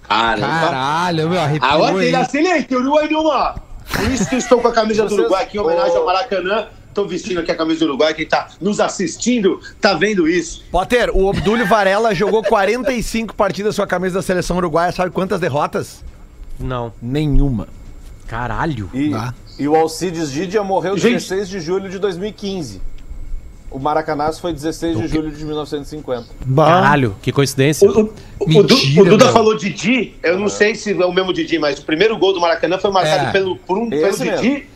[0.01, 0.47] Caramba.
[0.47, 2.11] Caralho, meu, arrepiou, Agora tem hein?
[2.11, 3.61] da Celeste, Uruguai Numa.
[3.87, 6.65] Por isso que eu estou com a camisa do Uruguai aqui em homenagem ao Maracanã.
[6.89, 8.15] Estou vestindo aqui a camisa do Uruguai.
[8.15, 10.63] Quem tá nos assistindo tá vendo isso.
[10.71, 14.91] Potter, o Obdúlio Varela jogou 45 partidas com a camisa da seleção uruguaia.
[14.91, 16.03] Sabe quantas derrotas?
[16.59, 16.91] Não.
[16.99, 17.67] Nenhuma.
[18.27, 18.89] Caralho.
[18.93, 19.11] E,
[19.59, 21.13] e o Alcides Didia morreu Gente.
[21.13, 22.81] 16 de julho de 2015.
[23.69, 26.25] O Maracanazo foi 16 de julho de 1950.
[26.55, 27.89] Caralho, que coincidência.
[27.89, 29.33] O, o- Mentira, o Duda meu.
[29.33, 30.15] falou Didi.
[30.23, 32.91] Eu não sei se é o mesmo Didi, mas o primeiro gol do Maracanã foi
[32.91, 33.31] marcado É.
[33.31, 34.67] pelo, por um, pelo Esse Didi.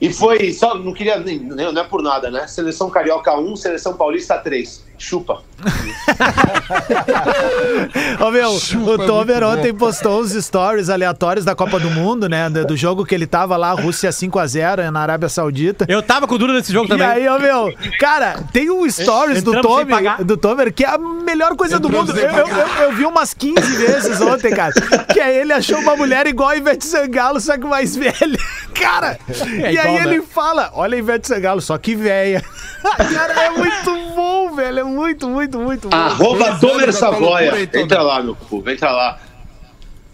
[0.00, 2.46] E foi só, não queria, nem, nem- não é por nada, né?
[2.46, 4.84] Seleção Carioca 1, Seleção Paulista 3.
[4.98, 5.42] Chupa.
[8.20, 9.52] Ô, meu, Chupa, o Tomer bom.
[9.52, 12.48] ontem postou uns stories aleatórios da Copa do Mundo, né?
[12.50, 15.84] Do, do jogo que ele tava lá, Rússia 5x0 na Arábia Saudita.
[15.88, 17.06] Eu tava com o Duda nesse jogo E também.
[17.06, 20.98] aí, ô meu, cara, tem um stories do Entramos Tomer, do Tomer que é a
[20.98, 22.18] melhor coisa do Entramos mundo.
[22.18, 24.72] sem Eu, eu, eu- eu vi umas 15 vezes ontem, cara.
[25.12, 28.12] Que é ele achou uma mulher igual a Ivete Sangalo, só que mais velha.
[28.76, 29.18] Cara,
[29.62, 30.02] É e aí né?
[30.14, 32.44] ele fala: Olha a Ivete Sangalo, só que velha.
[32.84, 34.80] cara, é muito bom, velho.
[34.80, 35.88] É muito, muito, muito.
[35.92, 37.50] Arroba loucura Savoia.
[37.50, 37.70] Tomer.
[37.74, 39.18] Entra lá, meu povo, entra lá.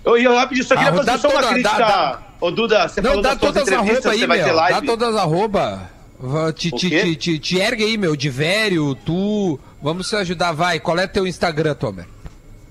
[0.04, 1.78] Eu ia rapidinho, só queria Ah, fazer só uma toda- crítica.
[1.78, 4.38] dá- dá- Ô, Duda, você Não, falou dá todas as entrevistas, arroba aí, você vai
[4.38, 4.56] ter meu.
[4.56, 5.90] Dá todas as arroba.
[6.56, 8.16] Te, te, te, te, te ergue aí, meu.
[8.16, 9.58] De velho, tu.
[9.80, 10.80] Vamos se ajudar, vai.
[10.80, 12.06] Qual é teu Instagram, Tomer?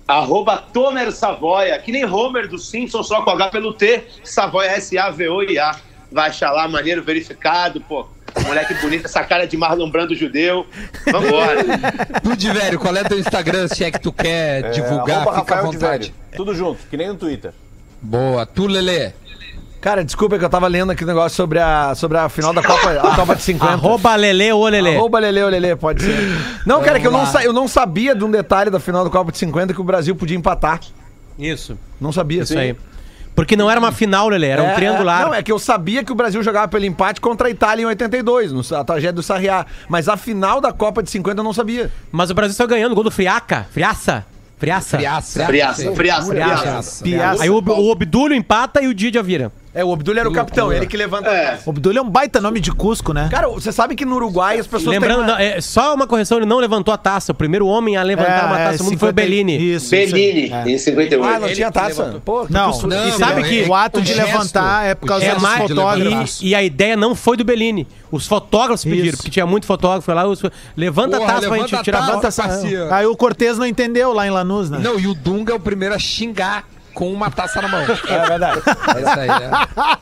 [0.07, 5.77] Arroba Tomer Savoia, que nem Homer do Simpson, só com H pelo T, Savoia S-A-V-O-I-A.
[6.11, 8.05] Vai achar lá, maneiro, verificado, pô.
[8.45, 10.65] Moleque bonito, essa cara de Marlon Brando judeu.
[11.11, 11.63] Vambora.
[12.23, 15.21] Tu de velho, qual é teu Instagram, se é que tu quer divulgar?
[15.21, 16.13] Arroba Fica à Rafael vontade.
[16.35, 17.53] Tudo junto, que nem no Twitter.
[18.01, 18.45] Boa.
[18.45, 19.11] Tu, Lelê.
[19.81, 22.61] Cara, desculpa que eu tava lendo aqui um negócio sobre a, sobre a final da
[22.61, 23.73] Copa, a Copa de 50.
[23.73, 24.95] Arroba Lele ou Lele.
[24.95, 26.15] Arroba Lele, ô Lele, pode ser.
[26.67, 29.09] Não, cara, é que eu não, eu não sabia de um detalhe da final da
[29.09, 30.79] Copa de 50 que o Brasil podia empatar.
[31.37, 31.75] Isso.
[31.99, 32.43] Não sabia.
[32.43, 32.75] Isso aí.
[33.41, 35.21] Porque não era uma final, Lele, era um É, triangular.
[35.21, 37.81] é, não, é que eu sabia que o Brasil jogava pelo empate contra a Itália
[37.81, 39.65] em 82, no, a tragédia do Sarriá.
[39.89, 41.91] Mas a final da Copa de 50 eu não sabia.
[42.11, 43.65] Mas o Brasil saiu ganhando, gol do Friaca.
[43.71, 44.23] Friaça.
[44.59, 44.95] Friaça.
[44.95, 45.45] Friaça.
[45.47, 47.43] Friaça, friaça, friaça.
[47.43, 49.51] Aí o, o Obdúlio empata e o Didia vira.
[49.73, 50.77] É, o Obdúlio era o capitão, loucura.
[50.83, 51.29] ele que levanta.
[51.29, 51.57] É.
[51.65, 53.29] O Abdul é um baita nome de Cusco, né?
[53.31, 56.37] Cara, você sabe que no Uruguai as pessoas Lembrando, têm não, é, só uma correção,
[56.39, 57.31] ele não levantou a taça.
[57.31, 59.73] O primeiro homem a levantar uma taça no mundo foi o 50 Bellini.
[59.75, 59.89] Isso.
[59.91, 60.69] Benini, É.
[60.69, 61.23] em 58.
[61.35, 62.21] Ah, não Ele tinha taça.
[62.25, 62.95] Pô, que Não, absurdo.
[62.95, 65.33] e sabe meu, que é- o ato o de gesto, levantar é por causa É
[65.33, 66.41] dos mais, fotógrafos.
[66.41, 67.87] e, e a ideia não foi do Bellini.
[68.11, 69.17] Os fotógrafos pediram, Isso.
[69.17, 70.27] porque tinha muito fotógrafo foi lá.
[70.27, 70.41] Os,
[70.75, 72.11] levanta Porra, a taça pra levanta gente a tirar taça.
[72.11, 72.27] bota.
[72.27, 72.93] Nossa, parceiro.
[72.93, 74.79] Aí o Cortez não entendeu lá em Lanús, né?
[74.79, 77.81] Não, e o Dunga é o primeiro a xingar com uma taça na mão.
[77.81, 78.61] É verdade.
[78.95, 79.51] É isso aí, né?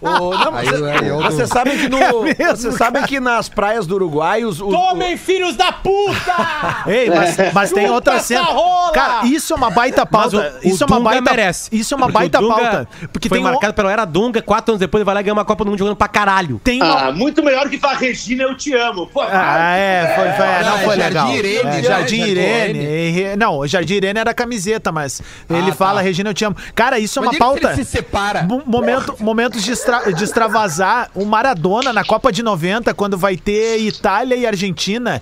[0.02, 1.58] O- não, Aí, você- aí eu Vocês dou.
[1.58, 2.00] sabem que no.
[2.24, 4.60] mesmo, Vocês sabem que nas praias do Uruguai os.
[4.62, 6.84] os- Tomem, filhos da puta!
[6.88, 8.44] Ei, mas, mas tem outra cena.
[8.44, 8.92] rola!
[8.92, 10.38] Cara, isso é uma baita pauta.
[10.38, 11.70] Mas o, isso o é uma Dunga baita merece.
[11.72, 12.88] Isso é uma o baita Dunga pauta.
[13.12, 15.24] Porque foi tem um- marcado pelo Era Dunga, quatro anos depois ele vai lá e
[15.24, 16.60] ganha uma Copa do Mundo jogando pra caralho.
[16.64, 19.08] tem uma Ah, muito melhor que falar Regina, eu te amo.
[19.08, 21.30] Pô, Ah, é, foi, foi, é, não Ah, foi Jardim legal.
[21.36, 21.72] Irene, É, né?
[21.84, 22.80] Jardim Jardim Irene.
[22.80, 23.34] Irene.
[23.34, 26.02] e- Não, o Jardim Irene era camiseta, mas ele Ah, fala, tá.
[26.02, 26.56] Regina, eu te amo.
[26.80, 27.74] Cara, isso é Mas uma ele- pauta.
[27.74, 28.44] ele se separa.
[28.44, 29.74] Mo- Momento, momentos de,
[30.16, 31.12] de extravasar.
[31.14, 35.22] O Maradona na Copa de 90, quando vai ter Itália e Argentina.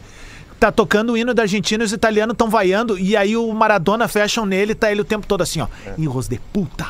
[0.60, 2.98] Tá tocando o hino da Argentina e os italianos estão vaiando.
[2.98, 5.68] E aí o Maradona fecham nele tá ele o tempo todo assim, ó.
[5.98, 6.88] Hijos de puta.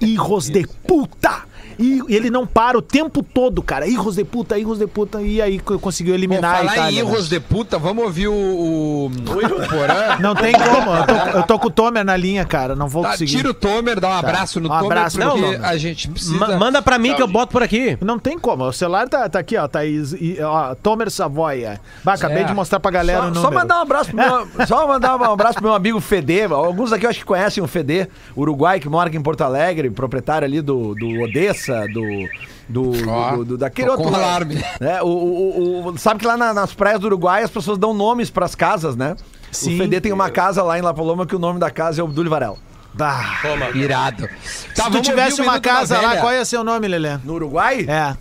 [0.00, 1.42] Hijos de puta.
[1.78, 3.86] E ele não para o tempo todo, cara.
[3.86, 5.20] Hijos de puta, hijos de puta.
[5.22, 7.04] E aí co- conseguiu Pô, eliminar a falar em Itália.
[7.04, 7.10] né?
[7.10, 10.18] erros de puta, vamos ouvir o, o, o Porã.
[10.20, 10.90] Não tem como.
[10.96, 12.74] Eu tô, eu tô com o Tomer na linha, cara.
[12.76, 13.36] Não vou Tá, conseguir.
[13.36, 15.64] tira o Tomer, dá um abraço no Um Tomer, abraço porque Tomer.
[15.64, 16.36] a gente precisa...
[16.38, 17.96] Ma- manda pra mim que eu boto por aqui.
[18.00, 18.64] Não tem como.
[18.64, 19.66] O celular tá, tá aqui, ó.
[19.68, 21.80] Tá aí, e- ó, Tomer Savoia.
[22.04, 22.44] Bah, acabei É.
[22.44, 23.42] de mostrar pra galera o Só, número.
[23.42, 26.42] só mandar um abraço pro meu, só mandar um abraço pro meu amigo Fedê.
[26.44, 29.90] Alguns aqui eu acho que conhecem o Fedê, Uruguai, que mora aqui em Porto Alegre,
[29.90, 31.61] proprietário ali do, do Odessa,
[31.92, 32.28] do.
[32.68, 34.08] Do, Ó, do, do- daquele outro.
[34.08, 34.62] um alarme.
[34.80, 37.92] É, o, o- o- sabe que lá na- nas praias do Uruguai as pessoas dão
[37.92, 39.14] nomes pras casas, né?
[39.50, 39.74] Sim.
[39.74, 42.04] O Fedê tem uma casa lá em La Paloma que o nome da casa é
[42.04, 42.56] Obdúlio Varela.
[42.94, 43.40] Bah.
[43.74, 44.28] Irado.
[44.74, 47.18] Tá, Se tu tivesse uma casa lá, qual ia ser o nome, Lelê?
[47.24, 47.84] No Uruguai?
[47.88, 48.16] É.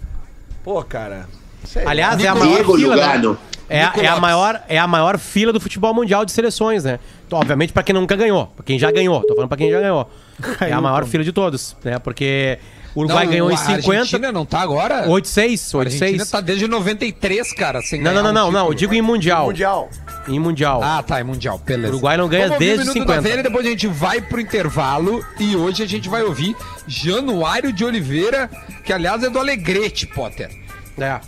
[0.63, 1.27] Pô, cara.
[1.65, 1.85] sei.
[1.85, 3.37] Aliás, é a maior fila, né?
[3.69, 6.99] É, é, a maior, é a maior fila do futebol mundial de seleções, né?
[7.25, 8.47] Então, obviamente, pra quem nunca ganhou.
[8.47, 9.21] Pra quem já ganhou.
[9.21, 10.09] Tô falando pra quem já ganhou.
[10.59, 11.97] É a maior fila de todos, né?
[11.99, 12.57] Porque
[12.95, 13.89] o Uruguai ganhou em A 50.
[13.99, 15.07] Argentina não tá agora?
[15.07, 16.29] 8-6, A Argentina 8-6.
[16.29, 18.67] tá desde 93, cara, sem Não, não, ganhar não, um não, não.
[18.67, 19.47] Eu digo em mundial.
[19.47, 19.89] Mundial.
[20.27, 20.81] Em mundial.
[20.83, 21.87] Ah, tá, é mundial, beleza.
[21.87, 23.29] O Uruguai não ganha Vamos ouvir desde o Minuto da 50.
[23.29, 26.55] Velha, depois a gente vai pro intervalo e hoje a gente vai ouvir
[26.87, 28.49] Januário de Oliveira,
[28.83, 30.60] que aliás é do Alegrete, Potter.
[30.99, 31.19] É.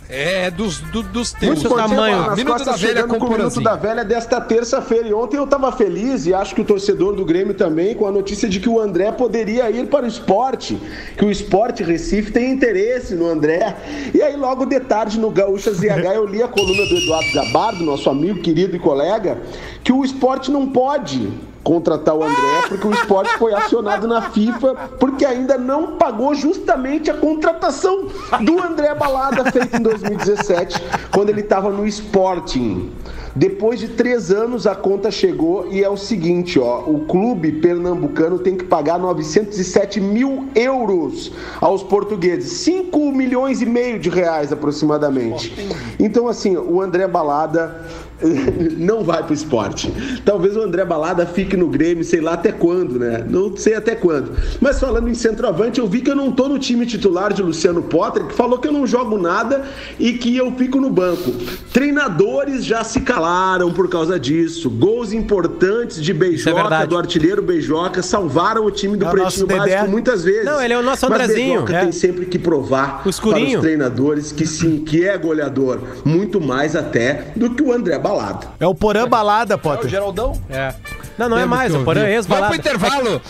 [0.46, 1.58] É dos, do- dos Muito teus.
[1.62, 2.36] esportivo, tamanho.
[2.36, 5.08] Minuto da velha com com o Minuto da Velha desta terça-feira.
[5.08, 8.12] E ontem eu tava feliz e acho que o torcedor do Grêmio também com a
[8.12, 10.78] notícia de que o André poderia ir para o esporte,
[11.16, 13.74] que o Esporte Recife tem interesse no André.
[14.14, 17.84] E aí logo de tarde no Gaúcha ZH eu li a coluna do Eduardo Gabardo,
[17.84, 19.38] nosso amigo, querido e colega,
[19.82, 21.32] que o esporte não pode
[21.64, 27.10] contratar o André porque o esporte foi acionado na FIFA porque ainda não pagou justamente
[27.10, 28.08] a contratação
[28.42, 32.92] do André Balada feita em 2017 quando ele estava no Sporting.
[33.36, 38.38] Depois de três anos a conta chegou e é o seguinte, ó, o clube pernambucano
[38.38, 45.52] tem que pagar 907 mil euros aos portugueses, 5 milhões e meio de reais aproximadamente.
[45.98, 47.84] Então assim, o André Balada
[48.78, 49.92] não vai pro esporte.
[50.24, 53.24] Talvez o André Balada fique no Grêmio, sei lá até quando, né?
[53.28, 54.32] Não sei até quando.
[54.60, 57.82] Mas falando em centroavante, eu vi que eu não tô no time titular de Luciano
[57.82, 59.62] Potter, que falou que eu não jogo nada
[59.98, 61.32] e que eu fico no banco.
[61.72, 64.70] Treinadores já se calaram por causa disso.
[64.70, 66.88] Gols importantes de Beijoca, verdade.
[66.88, 69.46] do artilheiro Beijoca, salvaram o time do É Pretinho.
[69.46, 70.44] Básico muitas vezes.
[70.44, 71.62] Não, ele é o nosso Mas Andrezinho.
[71.62, 71.80] Beijoca É.
[71.82, 73.20] tem sempre que provar para os
[73.60, 75.80] treinadores que sim, que é goleador.
[76.04, 78.48] Muito mais até do que o André Balada.
[78.60, 79.88] É o Porã Balada, É o Potter.
[79.88, 80.38] Geraldão?
[80.50, 80.74] É.
[81.16, 82.28] Não, não é mais, que o Porã é ouvir.
[82.28, 82.56] Vamos pro ex-balada.
[82.56, 83.22] intervalo.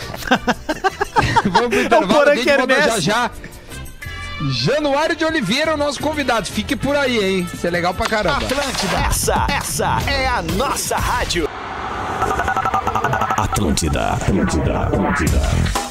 [1.44, 2.08] Vamos pro intervalo.
[2.12, 3.00] Porã a gente volta já Quermesse.
[3.02, 3.30] já.
[4.50, 6.46] Januário de Oliveira, o nosso convidado.
[6.48, 7.48] Fique por aí, hein?
[7.54, 8.44] Isso é legal pra caramba.
[9.08, 11.48] Essa, essa é a nossa rádio.
[13.36, 15.83] Atlântida, Atlântida, Atlântida.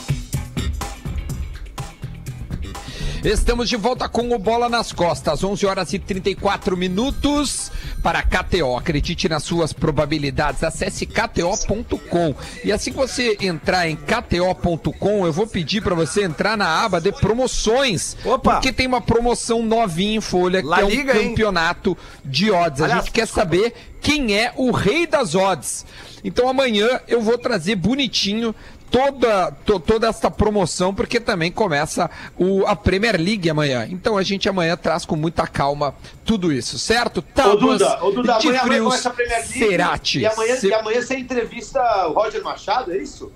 [3.24, 8.76] Estamos de volta com o Bola nas Costas, 11 horas e 34 minutos para KTO.
[8.76, 10.62] Acredite nas suas probabilidades.
[10.62, 12.36] Acesse kto.com.
[12.66, 17.00] E assim que você entrar em kto.com, eu vou pedir para você entrar na aba
[17.00, 18.18] de promoções.
[18.26, 18.56] Opa!
[18.56, 21.30] Porque tem uma promoção novinha em folha, La que é um Liga, hein?
[21.30, 22.82] campeonato de odds.
[22.82, 25.86] A Aliás, gente quer saber quem é o rei das odds.
[26.26, 28.54] Então amanhã eu vou trazer bonitinho
[28.94, 33.88] toda, to- toda esta promoção, porque também começa o, a Premier League amanhã.
[33.90, 37.18] Então a gente amanhã traz com muita calma tudo isso, certo?
[37.18, 39.60] Ô Tábuas Duda, ô Duda, de amanhã, amanhã começa a Premier League.
[39.60, 40.20] Cerati.
[40.20, 43.32] E amanhã, Ce- e amanhã você entrevista o Roger Machado, é isso?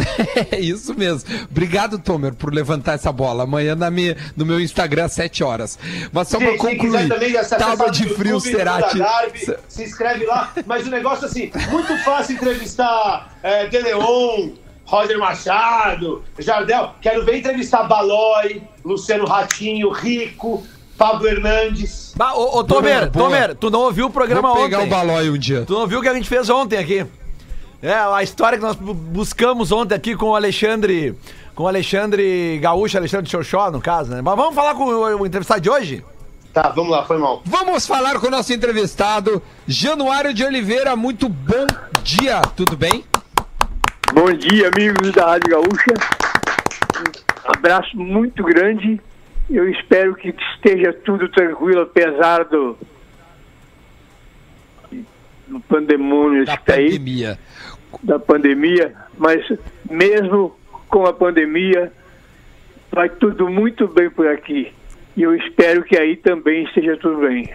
[0.50, 1.28] É isso mesmo.
[1.50, 3.44] Obrigado, Tomer, por levantar essa bola.
[3.44, 5.78] Amanhã na minha, no meu Instagram, às 7 horas.
[6.12, 8.98] Mas só para concluir, também tábua de frio, no Cerati.
[9.68, 10.52] Se inscreve lá.
[10.66, 14.50] Mas o negócio assim, muito fácil entrevistar é, De Leon,
[14.84, 16.94] Roger Machado, Jardel.
[17.00, 20.64] Quero ver entrevistar Balói, Luciano Ratinho, Rico,
[20.98, 22.12] Pablo Hernandes.
[22.16, 23.24] Bah, ô, ô, Tomer, Boa.
[23.24, 24.88] Tomer, tu não ouviu o programa Vou pegar ontem.
[24.88, 25.64] o balói um dia.
[25.66, 27.06] Tu não viu o que a gente fez ontem aqui?
[27.82, 31.14] É, a história que nós bu- buscamos ontem aqui com o Alexandre.
[31.54, 34.20] Com o Alexandre Gaúcho, Alexandre Xoxó, no caso, né?
[34.22, 36.04] Mas vamos falar com o, o entrevistado de hoje?
[36.52, 37.42] Tá, vamos lá, foi mal.
[37.44, 40.94] Vamos falar com o nosso entrevistado, Januário de Oliveira.
[40.96, 41.66] Muito bom
[42.02, 43.04] dia, tudo bem?
[44.12, 45.94] Bom dia, amigos da Rádio Gaúcha.
[47.46, 49.00] Um abraço muito grande.
[49.48, 52.76] Eu espero que esteja tudo tranquilo, apesar do,
[55.46, 57.38] do pandemônio Da que está aí, pandemia.
[58.02, 58.94] Da pandemia.
[59.18, 59.46] Mas
[59.88, 60.56] mesmo
[60.88, 61.92] com a pandemia,
[62.90, 64.72] vai tudo muito bem por aqui.
[65.16, 67.48] E eu espero que aí também esteja tudo bem.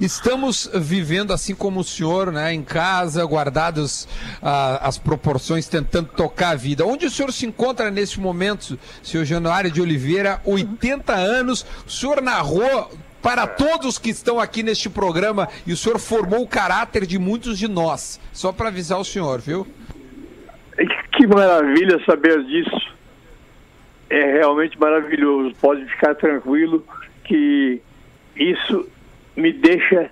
[0.00, 4.08] Estamos vivendo assim como o senhor, né, em casa, guardados
[4.40, 6.86] ah, as proporções, tentando tocar a vida.
[6.86, 12.22] Onde o senhor se encontra nesse momento, senhor Januário de Oliveira, 80 anos, o senhor
[12.22, 12.90] narrou
[13.22, 17.58] para todos que estão aqui neste programa e o senhor formou o caráter de muitos
[17.58, 18.20] de nós.
[18.32, 19.66] Só para avisar o senhor, viu?
[21.12, 22.94] Que maravilha saber disso.
[24.08, 25.54] É realmente maravilhoso.
[25.60, 26.84] Pode ficar tranquilo
[27.24, 27.80] que
[28.34, 28.88] isso
[29.36, 30.10] me deixa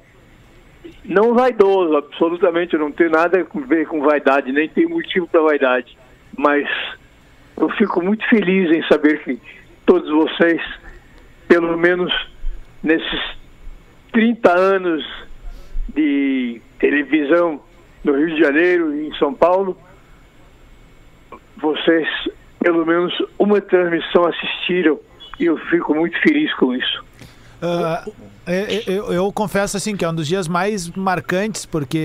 [1.04, 2.74] não vaidoso, absolutamente.
[2.74, 5.96] Eu não tenho nada a ver com vaidade, nem tenho motivo para vaidade.
[6.36, 6.68] Mas
[7.56, 9.40] eu fico muito feliz em saber que
[9.86, 10.60] todos vocês,
[11.48, 12.12] pelo menos
[12.82, 13.20] nesses
[14.12, 15.04] 30 anos
[15.94, 17.60] de televisão
[18.04, 19.76] no Rio de Janeiro e em São Paulo,
[21.56, 22.08] vocês
[22.60, 24.98] pelo menos uma transmissão assistiram
[25.38, 27.04] e eu fico muito feliz com isso.
[27.62, 28.04] Ah,
[28.48, 31.98] é, eu, eu confesso assim que é um dos dias mais marcantes porque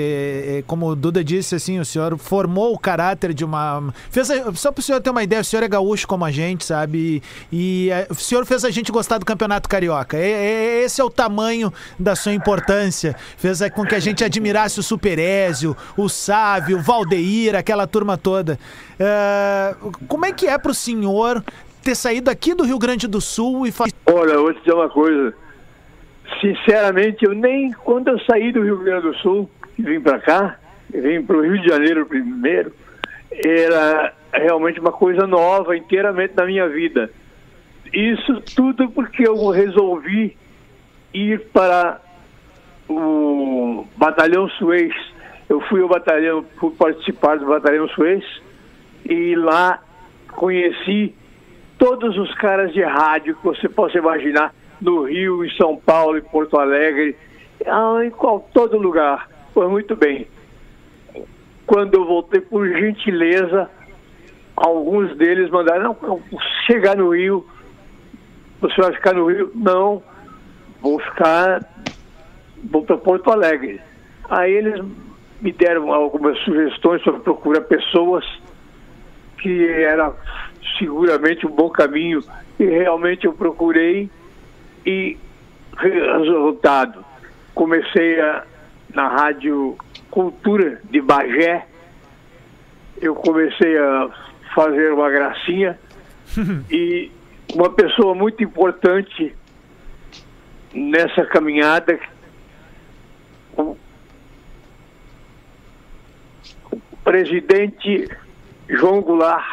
[0.60, 4.54] é, como o Duda disse assim o senhor formou o caráter de uma fez a-
[4.54, 7.24] só para o senhor ter uma ideia o senhor é gaúcho como a gente sabe
[7.52, 11.04] e, é, o senhor fez a gente gostar do campeonato carioca É- é- esse é
[11.04, 16.78] o tamanho da sua importância fez com que a gente admirasse o Superézio o Sávio
[16.78, 18.60] o Valdeir aquela turma toda
[19.00, 19.76] Ah,
[20.08, 21.44] como é que é para o senhor
[21.82, 23.92] ter saído aqui do Rio Grande do Sul e fazer.
[24.06, 25.34] Olha, eu vou te dizer uma coisa.
[26.40, 30.58] Sinceramente, eu nem quando eu saí do Rio Grande do Sul e vim para cá,
[30.90, 32.74] vim para o Rio de Janeiro primeiro,
[33.32, 37.10] era realmente uma coisa nova inteiramente na minha vida.
[37.94, 40.36] Isso tudo porque eu resolvi
[41.14, 42.02] ir para
[42.90, 44.94] o Batalhão Suez.
[45.48, 48.24] Eu fui ao batalhão, fui participar do Batalhão Suez
[49.08, 49.80] e lá
[50.30, 51.14] conheci
[51.78, 56.22] todos os caras de rádio que você possa imaginar no Rio, em São Paulo, em
[56.22, 57.16] Porto Alegre,
[57.66, 59.30] ah, em qual, todo lugar.
[59.54, 60.28] Foi muito bem.
[61.66, 63.70] Quando eu voltei, por gentileza,
[64.56, 66.22] alguns deles mandaram, não,
[66.68, 67.46] chegar no Rio,
[68.60, 69.52] você vai ficar no Rio?
[69.56, 70.02] Não,
[70.82, 71.64] vou ficar,
[72.64, 73.80] vou para Porto Alegre.
[74.30, 74.84] Aí eles
[75.42, 78.26] me deram algumas sugestões para procurar pessoas
[79.40, 80.14] que era
[80.80, 82.24] seguramente um bom caminho
[82.58, 84.10] e realmente eu procurei
[84.86, 85.18] e
[85.78, 87.04] resultado
[87.56, 88.44] comecei a,
[88.94, 89.78] na rádio
[90.12, 91.66] Cultura de Bagé.
[93.02, 94.10] Eu comecei a
[94.56, 95.80] fazer uma gracinha.
[96.72, 97.12] E
[97.54, 99.36] uma pessoa muito importante
[100.74, 102.00] nessa caminhada
[103.56, 103.78] o,
[106.72, 108.10] o presidente
[108.68, 109.46] João Goulart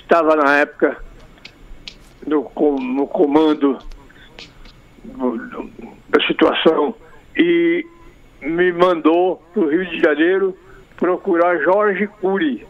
[0.00, 0.96] estava na época
[2.26, 3.93] no, no comando do- do-
[6.08, 6.94] da situação
[7.36, 7.84] e
[8.42, 10.56] me mandou para o Rio de Janeiro
[10.96, 12.66] procurar Jorge Cury.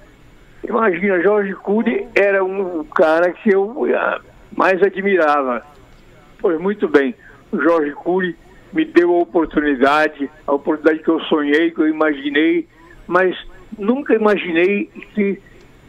[0.67, 4.21] Imagina, Jorge Cury era um cara que eu ah,
[4.57, 5.65] mais admirava.
[6.39, 7.15] Pois muito bem,
[7.53, 8.37] Jorge Cury
[8.73, 12.67] me deu a oportunidade, a oportunidade que eu sonhei, que eu imaginei,
[13.07, 13.37] mas
[13.79, 15.41] nunca imaginei que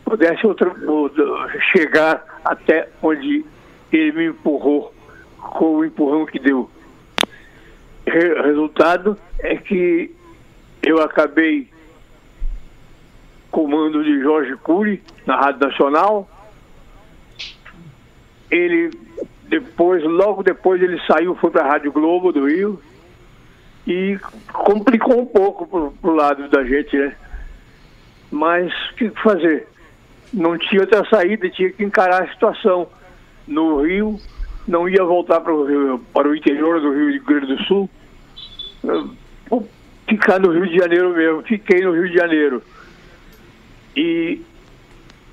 [0.04, 0.72] pudesse outra-
[1.72, 3.44] chegar até onde
[3.92, 4.94] ele me empurrou,
[5.52, 6.70] com o empurrão que deu.
[8.06, 10.14] Re- resultado é que
[10.84, 11.70] eu acabei
[13.50, 16.30] comando de Jorge Cury na Rádio Nacional.
[18.52, 18.92] Ele
[19.48, 22.82] depois, logo depois ele saiu, foi para a Rádio Globo do Rio
[23.88, 24.20] e
[24.52, 27.16] complicou um pouco pro, pro lado da gente, né?
[28.32, 29.68] Mas o que fazer?
[30.34, 32.88] Não tinha outra saída, tinha que encarar a situação.
[33.48, 34.20] No Rio,
[34.68, 37.90] não ia voltar para o, Rio, para o interior do Rio Grande do Sul.
[40.08, 41.44] Ficar no Rio de Janeiro mesmo.
[41.44, 42.62] Fiquei no Rio de Janeiro.
[43.96, 44.42] E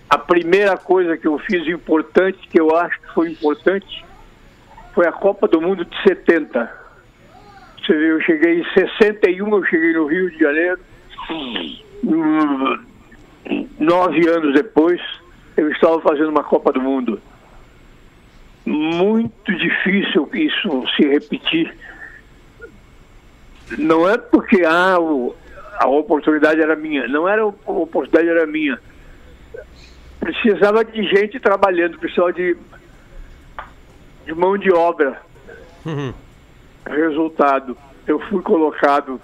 [0.09, 4.05] a primeira coisa que eu fiz importante, que eu acho que foi importante,
[4.95, 6.83] foi a Copa do Mundo de 70.
[7.79, 10.79] Você vê, eu cheguei em 61, eu cheguei no Rio de Janeiro.
[13.79, 15.01] Nove anos depois,
[15.57, 17.21] eu estava fazendo uma Copa do Mundo.
[18.65, 21.77] Muito difícil isso se repetir.
[23.79, 25.35] Não é porque ah, o-
[25.79, 27.09] a oportunidade era minha.
[27.09, 28.79] Não era a oportunidade era minha.
[30.21, 32.57] Precisava de gente trabalhando, precisava de,
[34.25, 35.21] de mão de obra.
[36.87, 39.21] Resultado, eu fui colocado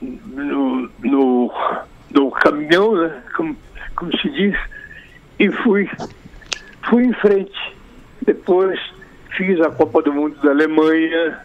[0.00, 1.52] no, no,
[2.10, 3.56] no caminhão, né, como,
[3.96, 4.56] como se diz,
[5.38, 5.88] e fui,
[6.88, 7.52] fui em frente.
[8.26, 8.78] Depois
[9.36, 11.38] fiz a Copa do Mundo da Alemanha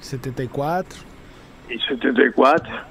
[0.00, 0.98] 74.
[1.68, 2.90] em 74.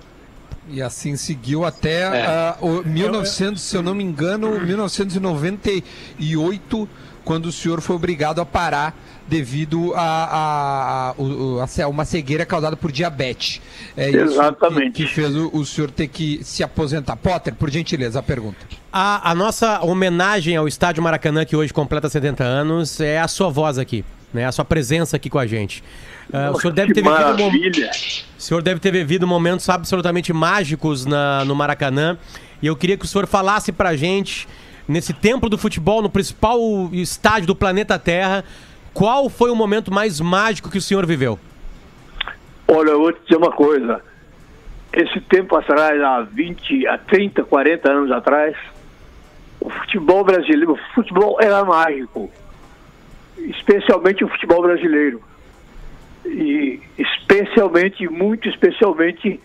[0.72, 2.56] E assim seguiu até É.
[2.62, 6.88] o 1900, se eu não me engano, 1998,
[7.30, 12.76] quando o senhor foi obrigado a parar devido a, a, a- a uma cegueira causada
[12.76, 13.62] por diabetes.
[13.96, 14.94] É isso Exatamente.
[14.94, 17.16] que, que fez o, o senhor ter que se aposentar.
[17.18, 18.58] Potter, por gentileza, a pergunta.
[18.92, 23.52] A, a nossa homenagem ao Estádio Maracanã, que hoje completa 70 anos, é a sua
[23.52, 24.48] voz aqui, né?
[24.48, 25.84] A sua presença aqui com a gente.
[26.34, 27.90] Ah, o senhor deve ter vivido um!
[28.40, 32.18] O senhor deve ter vivido momentos absolutamente mágicos na- no Maracanã.
[32.60, 34.48] E eu queria que o senhor falasse pra gente,
[34.90, 36.60] nesse templo do futebol, no principal
[36.92, 38.44] estádio do planeta Terra,
[38.92, 41.40] qual foi o momento mais mágico que o senhor viveu?
[42.68, 44.02] Olha, eu vou te dizer uma coisa.
[44.92, 48.58] Esse tempo atrás, há 20, há 30, 40 anos atrás,
[49.62, 52.32] o futebol brasileiro, o futebol era mágico.
[53.38, 55.22] Especialmente o futebol brasileiro.
[56.26, 59.40] E especialmente, muito especialmente,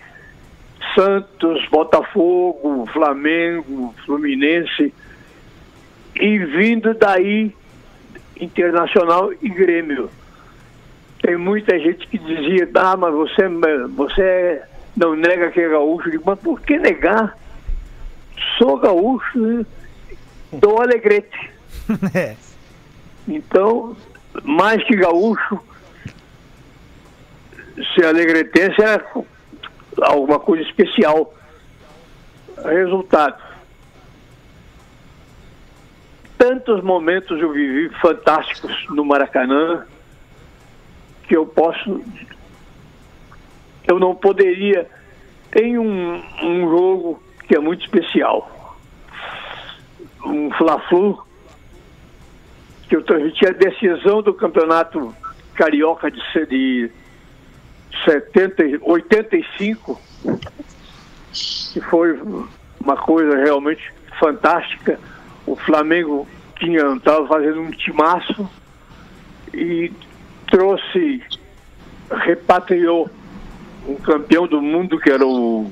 [0.95, 4.93] Santos, Botafogo, Flamengo, Fluminense.
[6.17, 7.55] E vindo daí,
[8.41, 10.11] Internacional e Grêmio.
[11.23, 13.49] Tem muita gente que dizia, ah, mas você,
[13.97, 14.63] você
[14.97, 16.09] não nega que é gaúcho.
[16.09, 17.37] Eu digo, mas por que negar?
[18.59, 19.39] Sou gaúcho.
[19.39, 19.67] né?
[20.53, 21.53] do Alegrete.
[22.15, 22.35] É.
[23.29, 23.97] Então,
[24.43, 25.61] mais que gaúcho,
[27.95, 29.03] ser alegretense é
[30.03, 31.35] alguma coisa especial.
[32.65, 33.37] Resultado.
[36.39, 39.87] Tantos momentos eu vivi fantásticos no Maracanã
[41.27, 42.03] que eu posso.
[43.87, 44.89] Eu não poderia.
[45.51, 48.79] Tem um, um jogo que é muito especial.
[50.25, 51.25] Um Fla-Flu
[52.89, 55.15] que eu transmiti a decisão do campeonato
[55.55, 56.91] carioca de, de
[58.05, 60.01] 70, e- 85,
[61.73, 62.21] que foi
[62.81, 64.99] uma coisa realmente fantástica.
[65.47, 66.27] O Flamengo
[66.59, 68.49] tinha estava fazendo um timaço
[69.53, 69.93] e
[70.51, 71.23] trouxe,
[72.11, 73.11] repatriou
[73.87, 75.71] um campeão do mundo que era o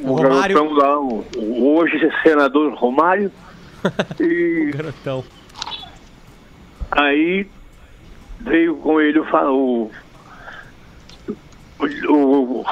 [0.00, 0.56] o, Romário.
[0.56, 3.30] garotão lá, o, o hoje senador Romário.
[4.20, 5.24] E Garotão.
[6.90, 7.46] aí
[8.40, 9.90] veio com ele o, o,
[12.08, 12.64] o,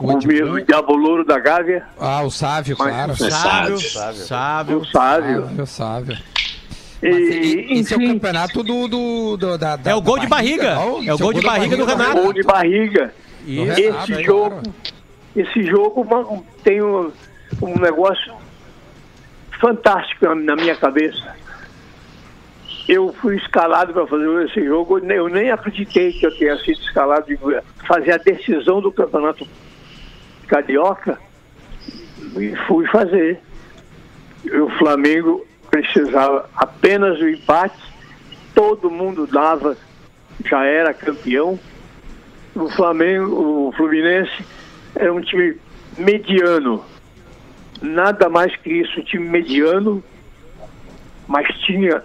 [0.00, 0.52] o, o, Edmundo.
[0.54, 3.14] o Diabo Louro da Gávea, Ah, o Sávio, claro.
[3.16, 3.30] Sábio.
[3.30, 3.78] sábio.
[4.26, 4.78] Sábio.
[4.78, 5.42] o Sávio.
[5.46, 6.18] Sávio, Sávio.
[7.02, 8.86] E, E- Esse é o enfim, campeonato do.
[8.88, 10.74] do, do- da, da- É o gol da de barriga.
[10.74, 11.02] não?
[11.02, 12.22] É o gol de barriga do Renato.
[12.22, 13.14] gol de barriga.
[13.46, 13.72] Isso.
[13.72, 14.74] Esse Renato, é jogo, claro.
[15.36, 17.10] esse jogo tem um,
[17.62, 18.34] um negócio
[19.60, 21.34] fantástico na, minha cabeça.
[22.88, 26.56] Eu fui escalado para fazer esse jogo, eu nem- eu nem acreditei que eu tenha
[26.58, 27.38] sido escalado de
[27.86, 29.46] fazer a decisão do campeonato
[30.50, 31.18] carioca
[32.36, 33.40] e fui fazer.
[34.44, 37.80] O Flamengo precisava apenas do empate,
[38.54, 39.76] todo mundo dava,
[40.44, 41.58] já era campeão
[42.54, 44.44] o Flamengo, o Fluminense
[44.94, 45.56] era um time
[45.96, 46.84] mediano.
[47.80, 50.02] Nada mais que isso, um time mediano,
[51.26, 52.02] mas tinha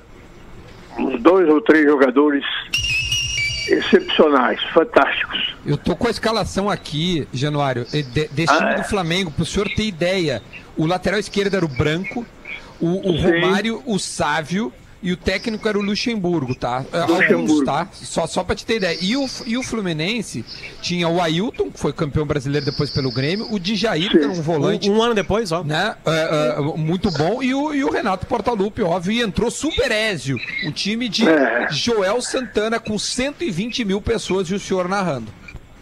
[0.98, 2.46] uns dois ou três jogadores
[3.68, 5.56] excepcionais, fantásticos.
[5.66, 8.76] Eu tô com a escalação aqui, Januário, de- desse Ah, time é.
[8.76, 10.42] do Flamengo, pro senhor ter ideia.
[10.78, 12.26] O lateral esquerdo era o Branco,
[12.80, 13.22] o, o.
[13.22, 14.72] Romário, o Sávio
[15.06, 16.84] e o técnico era o Luxemburgo, tá?
[16.92, 17.64] É, Alguns, Luxemburgo.
[17.66, 17.88] tá?
[17.94, 18.98] Só, só pra te ter ideia.
[19.00, 20.44] E o, e o Fluminense
[20.82, 24.42] tinha o Ailton, que foi campeão brasileiro depois pelo Grêmio, o Djair, que era um
[24.42, 24.90] volante.
[24.90, 25.64] Um, um ano depois, ó.
[25.64, 25.96] Né?
[26.06, 27.44] É, é, muito bom.
[27.44, 31.68] E o, e o Renato Portaluppi, óbvio, e entrou Super Ézio, um time de É.
[31.70, 35.32] Joel Santana com 120 mil pessoas e o senhor narrando.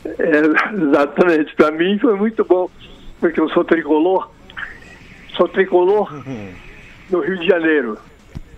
[0.06, 0.42] É,
[0.76, 2.70] exatamente, para mim foi muito bom,
[3.22, 4.30] porque eu sou tricolor,
[5.38, 6.12] sou tricolor
[7.10, 7.98] no Rio de Janeiro,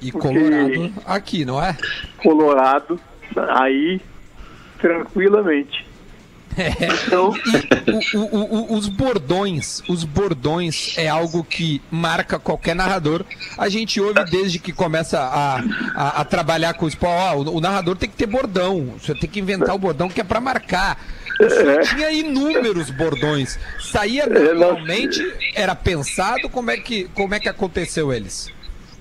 [0.07, 1.75] E Porque- Colorado aqui, não é?
[2.17, 2.99] Colorado,
[3.35, 3.99] aí
[4.79, 5.85] tranquilamente.
[7.07, 7.33] Então,
[8.13, 13.25] E o- o- o- os bordões, os bordões é algo que marca qualquer narrador.
[13.57, 15.57] A gente ouve desde que começa a,
[15.93, 17.49] a, a trabalhar com o esporte.
[17.49, 18.93] O, narrador tem que ter bordão.
[18.97, 20.97] Você tem que inventar o bordão que é pra marcar.
[21.49, 23.59] Senhor tinha inúmeros bordões.
[23.91, 25.21] Saía normalmente,
[25.53, 26.49] era pensado.
[26.49, 28.49] Como é que, como é que aconteceu eles?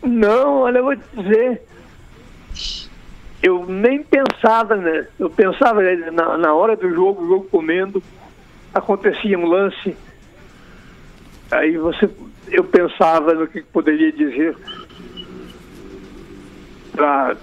[0.05, 1.63] Não, olha, eu vou te dizer.
[3.43, 5.07] Eu nem pensava, né?
[5.19, 8.03] Eu pensava né, na, na hora do jogo, o jogo comendo,
[8.73, 9.97] acontecia um lance.
[11.51, 12.09] Aí você.
[12.49, 14.57] Eu pensava no que poderia dizer
[16.93, 17.37] para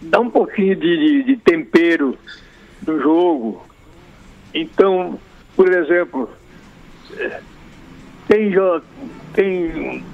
[0.00, 2.18] dar um pouquinho de, de- de tempero
[2.86, 3.64] no jogo.
[4.52, 5.18] Então,
[5.56, 6.28] por exemplo,
[8.28, 8.82] tem, jo-
[9.34, 10.04] tem,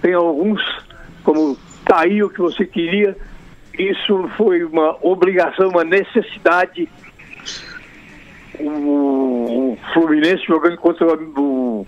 [0.00, 0.60] tem alguns,
[1.22, 3.16] como tá aí o que você queria,
[3.78, 6.88] isso foi uma obrigação, uma necessidade.
[8.60, 11.86] O, o Fluminense jogando contra o, o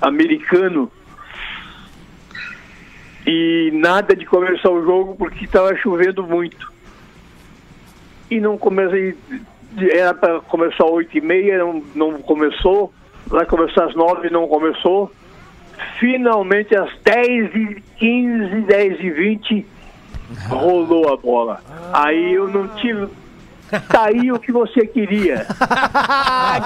[0.00, 0.90] americano
[3.24, 6.72] e nada de começar o jogo porque estava chovendo muito.
[8.28, 9.16] E não comecei,
[9.90, 12.92] era para começar às 8 e meia, não, não começou,
[13.26, 15.10] vai começar às 9 não começou.
[15.98, 19.66] Finalmente às 10 e 15, 10 e 20
[20.48, 21.60] rolou a bola.
[21.92, 23.08] Aí eu não tive.
[23.88, 25.46] Tá aí o que você queria.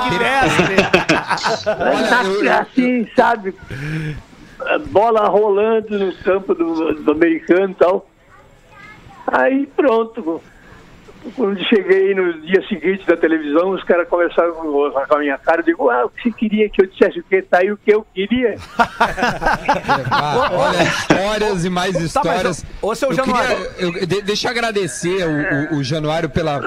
[0.03, 0.77] Que mestre!
[2.45, 3.55] Na- assim, sabe?
[4.89, 8.09] Bola rolando no campo do, do americano e tal.
[9.29, 10.41] Aí pronto.
[11.35, 15.61] Quando cheguei no dia seguinte da televisão, os caras começaram com a minha cara.
[15.61, 17.43] Eu digo, ah, o que você queria que eu dissesse o quê?
[17.43, 18.55] Tá aí o que eu queria.
[20.11, 22.65] Ah, olha, histórias e mais histórias.
[22.81, 23.57] ô, ô, seu Eu Januário.
[23.71, 26.61] queria- eu- de- deixa eu agradecer o, o- o Januário pela,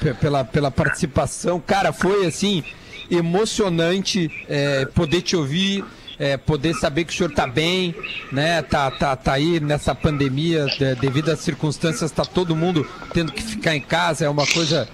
[0.00, 1.60] pe- pela, pela participação.
[1.60, 2.64] Cara, foi assim
[3.10, 5.84] emocionante é, poder te ouvir,
[6.20, 7.94] é, poder saber que o senhor tá bem,
[8.30, 8.60] né?
[8.62, 13.42] Tá, tá, tá aí nessa pandemia, de- devido às circunstâncias, tá todo mundo tendo que
[13.42, 14.86] ficar em casa, é uma coisa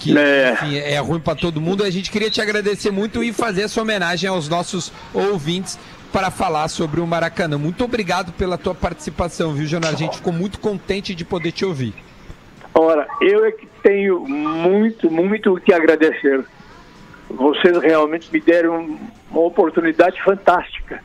[0.00, 0.52] que É.
[0.54, 1.84] enfim, é ruim para todo mundo.
[1.84, 5.78] A gente queria te agradecer muito e fazer essa homenagem aos nossos ouvintes
[6.12, 7.56] para falar sobre o Maracanã.
[7.56, 9.94] Muito obrigado pela tua participação, viu, Jonathan?
[9.94, 11.94] A gente ficou muito contente de poder te ouvir.
[12.74, 16.44] Ora, eu é que tenho muito, muito o que agradecer.
[17.34, 18.98] Vocês realmente me deram
[19.30, 21.02] uma oportunidade fantástica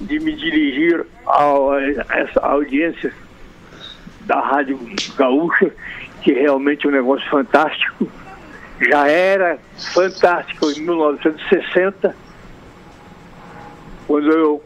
[0.00, 3.12] de me dirigir a essa audiência
[4.20, 4.78] da Rádio
[5.16, 5.72] Gaúcha,
[6.22, 8.08] que realmente é um negócio fantástico.
[8.80, 9.58] Já era
[9.94, 12.14] fantástico em 1960,
[14.06, 14.64] quando eu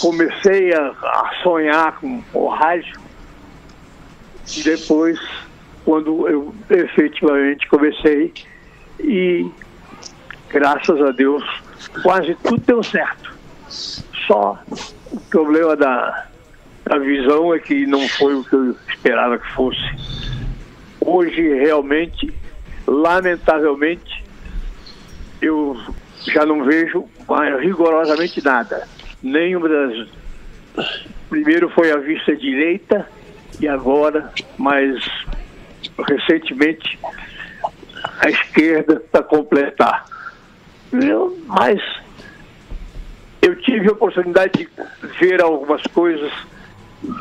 [0.00, 3.00] comecei a, a sonhar com o rádio.
[4.54, 5.18] E depois,
[5.84, 8.34] quando eu efetivamente comecei,
[8.98, 9.48] e
[10.52, 11.44] graças a Deus,
[12.02, 13.32] quase tudo deu certo.
[14.26, 14.58] Só
[15.10, 16.26] o problema da,
[16.84, 19.80] da visão é que não foi o que eu esperava que fosse.
[21.00, 22.32] Hoje, realmente,
[22.86, 24.24] lamentavelmente,
[25.40, 25.76] eu
[26.26, 28.86] já não vejo mais rigorosamente nada.
[29.22, 30.08] Nenhuma das.
[31.28, 33.06] Primeiro foi a vista direita
[33.60, 35.02] e agora, mais
[36.08, 36.98] recentemente,
[38.20, 40.04] a esquerda para completar.
[40.92, 41.80] Eu- mas
[43.42, 44.68] eu tive a oportunidade de
[45.18, 46.32] ver algumas coisas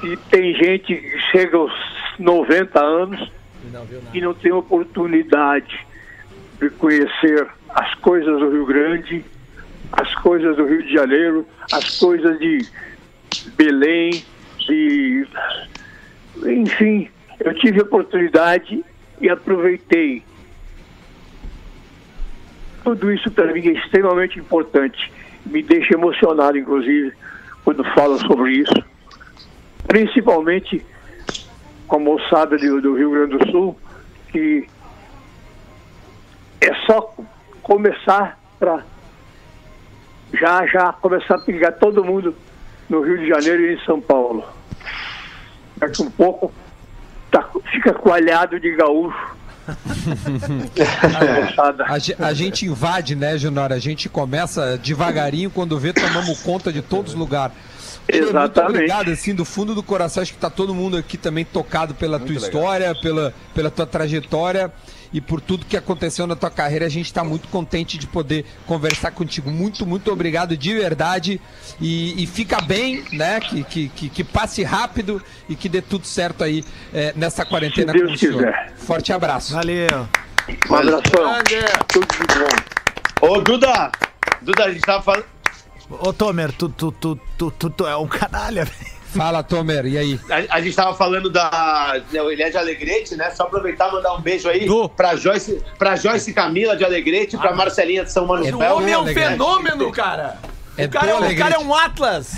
[0.03, 1.71] e tem gente que chega aos
[2.17, 3.31] 90 anos
[4.13, 5.79] e não tem oportunidade
[6.59, 9.23] de conhecer as coisas do Rio Grande,
[9.91, 12.65] as coisas do Rio de Janeiro, as coisas de
[13.55, 14.23] Belém,
[14.57, 15.27] de
[16.45, 17.09] enfim,
[17.39, 18.83] eu tive a oportunidade
[19.21, 20.23] e aproveitei.
[22.83, 25.11] Tudo isso para mim é extremamente importante.
[25.45, 27.13] Me deixa emocionado, inclusive,
[27.63, 28.73] quando falo sobre isso.
[29.87, 30.85] Principalmente
[31.87, 33.79] com a moçada do, do Rio Grande do Sul,
[34.31, 34.67] que
[36.61, 37.15] é só
[37.63, 38.83] começar para
[40.33, 42.35] já já começar a pegar todo mundo
[42.87, 44.43] no Rio de Janeiro e em São Paulo.
[45.77, 46.51] Daqui um pouco
[47.31, 49.38] tá, fica coalhado de gaúcho.
[51.87, 51.93] A.
[51.93, 53.75] A, ge- a gente invade, né, Junora?
[53.75, 57.55] A gente começa devagarinho, quando vê, tomamos conta de todos os lugares.
[58.11, 58.71] Muito Exatamente.
[58.75, 60.23] obrigado, assim, do fundo do coração.
[60.23, 64.71] Acho que tá todo mundo aqui também tocado pela tua história, pela, pela tua trajetória
[65.11, 66.85] e por tudo que aconteceu na tua carreira.
[66.85, 69.49] A gente tá muito contente de poder conversar contigo.
[69.49, 71.41] Muito, muito obrigado de verdade.
[71.79, 73.39] E, e fica bem, né?
[73.39, 77.93] Que, que, que, que passe rápido e que dê tudo certo aí eh, nessa quarentena
[77.93, 78.35] Deus com o senhor.
[78.37, 78.73] quiser.
[78.77, 79.53] Forte abraço.
[79.53, 80.07] Valeu.
[80.69, 81.43] Um abração.
[81.87, 83.27] Tudo de bom.
[83.27, 83.91] Ô, Duda!
[84.41, 85.25] Duda, a gente tava falando.
[85.89, 88.98] Ô, Tomer, tu, tu, tu, tu, tu, tu é um canalha, velho.
[89.15, 90.19] Fala, Tomer, e aí?
[90.29, 93.31] A, a gente tava falando da né, o Elias de Alegrete, né?
[93.31, 94.87] Só aproveitar e mandar um beijo aí Du.
[94.89, 98.55] pra Joyce, pra Joyce Camila de Alegrete, pra Marcelinha de São Manuel.
[98.57, 99.29] O homem é um Alegrete.
[99.31, 100.37] fenômeno, cara.
[100.77, 102.31] É o, cara é, do um- o cara é um Atlas.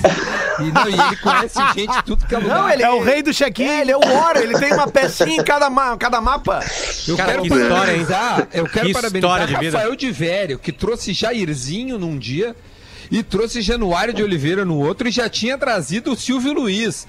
[0.59, 2.57] E, não, e ele conhece gente tudo que é lugar.
[2.57, 3.63] Não, ele É o rei do check-in.
[3.67, 6.59] É, ele é o Oro, ele tem uma pecinha em cada, ma- cada mapa.
[7.07, 9.77] Eu Cara, quero que história, parabenizar, eu quero Que parabenizar história de vida.
[9.77, 12.55] Rafael de Vério, que trouxe Jairzinho num dia
[13.11, 17.05] e trouxe Januário de Oliveira no outro e já tinha trazido o Silvio Luiz.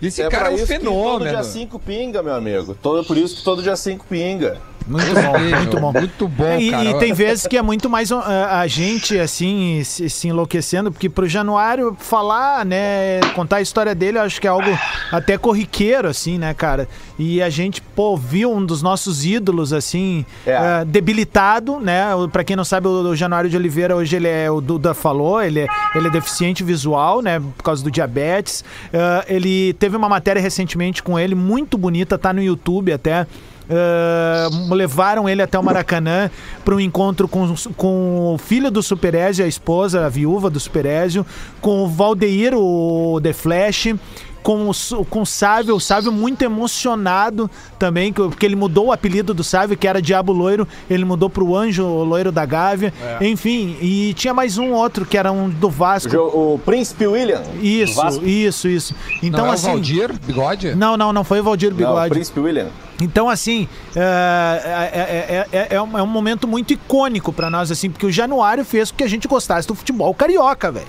[0.00, 1.30] Esse É cara é um que todo fenômeno.
[1.30, 2.74] dia 5 pinga, meu amigo.
[2.82, 4.60] Todo, por isso que todo dia 5 pinga.
[4.86, 5.92] Muito bom, muito bom.
[5.92, 6.84] Muito bom, e, cara.
[6.84, 11.08] e tem vezes que é muito mais uh, a gente, assim, se, se enlouquecendo, porque
[11.08, 14.68] pro Januário falar, né, contar a história dele, eu acho que é algo
[15.10, 16.88] até corriqueiro, assim, né, cara?
[17.18, 20.56] E a gente, pô, viu um dos nossos ídolos, assim, É.
[20.58, 22.06] uh, debilitado, né?
[22.32, 25.42] Pra quem não sabe, o, o Januário de Oliveira, hoje ele é, o Duda falou,
[25.42, 28.62] ele é, ele é deficiente visual, né, por causa do diabetes.
[28.92, 33.26] Uh, ele teve uma matéria recentemente com ele, muito bonita, tá no YouTube até.
[33.72, 36.30] Uh, levaram ele até o Maracanã
[36.62, 41.24] para um encontro com, com o filho do Superézio, a esposa, a viúva do Superézio,
[41.58, 43.94] com o Valdeir, o The Flash,
[44.42, 48.92] com o, com o Sávio, o Sávio muito emocionado também, que- porque ele mudou o
[48.92, 53.76] apelido do Sávio, que era Diabo Loiro, ele mudou pro Anjo Loiro da Gávea, enfim,
[53.80, 56.16] e tinha mais um outro que era um do Vasco.
[56.16, 57.42] O, o Príncipe William.
[57.60, 58.24] Isso, Vasco.
[58.26, 58.94] isso, isso.
[59.22, 59.66] Então, não é o assim.
[59.68, 60.74] Valdir, bigode?
[60.74, 62.08] Não, não, não foi o Valdir Não, Bigode.
[62.08, 62.68] o Príncipe William.
[63.00, 63.66] Então, assim,
[63.96, 68.06] é, é, é, é- é um, é um momento muito icônico pra nós, assim, porque
[68.06, 70.86] o Januário fez com que a gente gostasse do futebol carioca, velho.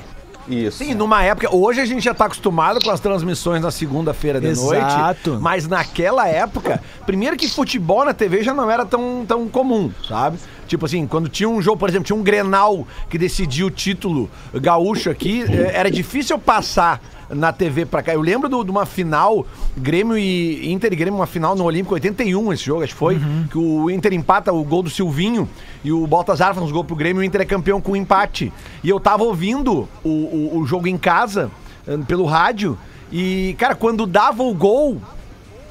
[0.48, 0.80] Isso.
[0.80, 1.54] Sim, numa época.
[1.56, 5.32] Hoje a gente já tá acostumado com as transmissões na segunda-feira de Exato.
[5.32, 5.42] noite.
[5.42, 10.38] Mas naquela época, primeiro que futebol na TV já não era tão, tão comum, sabe?
[10.68, 14.30] Tipo assim, quando tinha um jogo, por exemplo, tinha um Grenal que decidia o título
[14.54, 17.02] gaúcho aqui, eh, era difícil passar
[17.36, 18.14] na TV pra cá.
[18.14, 19.46] Eu lembro de uma final,
[19.78, 23.20] Grêmio e Inter e Grêmio, uma final no Olímpico 81, esse jogo, acho que foi,
[23.50, 25.48] que o Inter empata o gol do Silvinho
[25.84, 28.52] e o Baltazar faz uns gols pro Grêmio e o Inter é campeão com empate.
[28.84, 31.52] E eu tava ouvindo o, o, o jogo em casa,
[31.88, 32.78] eh, pelo rádio,
[33.12, 35.00] e, cara, quando dava o gol,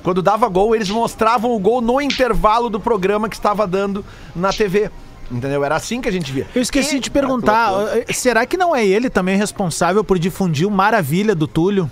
[0.03, 4.05] quando dava gol, eles mostravam o gol no intervalo do programa que estava dando
[4.35, 4.91] na TV.
[5.33, 5.65] Entendeu?
[5.65, 6.47] Era assim que a gente via.
[6.55, 10.71] Eu esqueci de perguntar, eh, será que não é ele também responsável por difundir o
[10.71, 11.91] Maravilha do Túlio?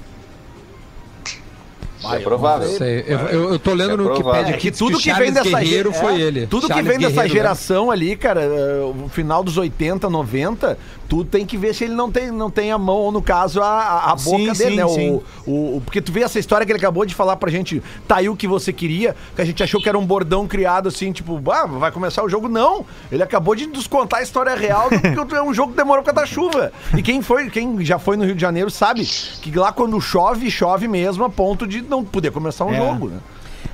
[2.12, 2.68] É provável.
[2.68, 4.08] Sei, eu, eu, eu tô lendo É no.
[4.10, 6.46] Wikipedia É aqui que tudo que, Charles vem dessa Guerreiro ge- foi é, ele.
[6.46, 7.40] Tudo Charles que vem dessa Guerreiro, né?
[7.42, 10.78] geração ali, cara, eh, o final dos 80, 90,
[11.08, 13.60] tu tem que ver se ele não tem, não tem a mão, ou no caso,
[13.60, 14.88] a, a- a Sim, boca dele, sim, né?
[14.88, 15.20] sim.
[15.46, 17.82] O, o, o- porque tu vê essa história que ele acabou de falar pra gente,
[18.08, 20.88] tá aí o que você queria, que a gente achou que era um bordão criado
[20.88, 22.48] assim, tipo, ah, vai começar o jogo.
[22.48, 22.86] Não!
[23.12, 26.12] Ele acabou de nos contar a história real, porque é um jogo que demorou por
[26.14, 26.72] causa da chuva.
[26.96, 30.50] E quem foi, quem já foi no Rio de Janeiro sabe que lá quando chove,
[30.50, 32.76] chove mesmo a ponto de não poder começar um É.
[32.78, 33.18] jogo, né?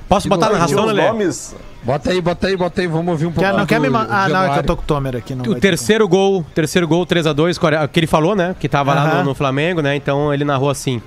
[0.09, 1.07] Posso botar a narração, os Lelê?
[1.07, 1.55] nomes.
[1.83, 3.57] Bota aí, bota aí, bota aí, vamos ouvir um pouco.
[3.57, 5.35] Não quer me ma- Ah, não, é que eu tô com o Tomer aqui.
[5.35, 7.57] Não O vai ter terceiro gol, terceiro gol 3x2,
[7.91, 8.55] que ele falou, né?
[8.59, 9.95] Que tava lá no, no Flamengo, né?
[9.95, 11.01] Então ele narrou assim.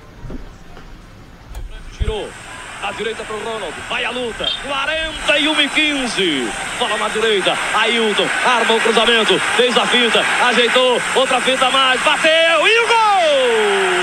[1.99, 2.29] Tirou.
[2.83, 3.75] Na direita pro Ronald.
[3.91, 4.49] Vai a luta.
[4.67, 6.49] 41 e 15.
[6.79, 7.55] Bola na direita.
[7.75, 8.27] Ailton.
[8.45, 9.39] Arma o cruzamento.
[9.57, 10.25] Fez a finta.
[10.47, 11.01] Ajeitou.
[11.15, 12.01] Outra finta a mais.
[12.03, 12.31] Bateu.
[12.67, 14.00] E o gol!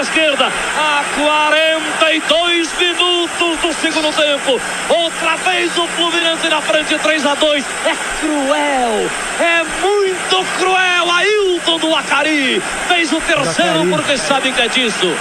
[0.00, 4.60] Perna esquerda a 42 minutos do segundo tempo.
[4.88, 7.64] Outra vez o Fluminense na frente, 3 a 2.
[7.86, 11.10] É cruel, é muito cruel.
[11.10, 15.14] Ailton do Acari fez o terceiro porque sabe que é disso.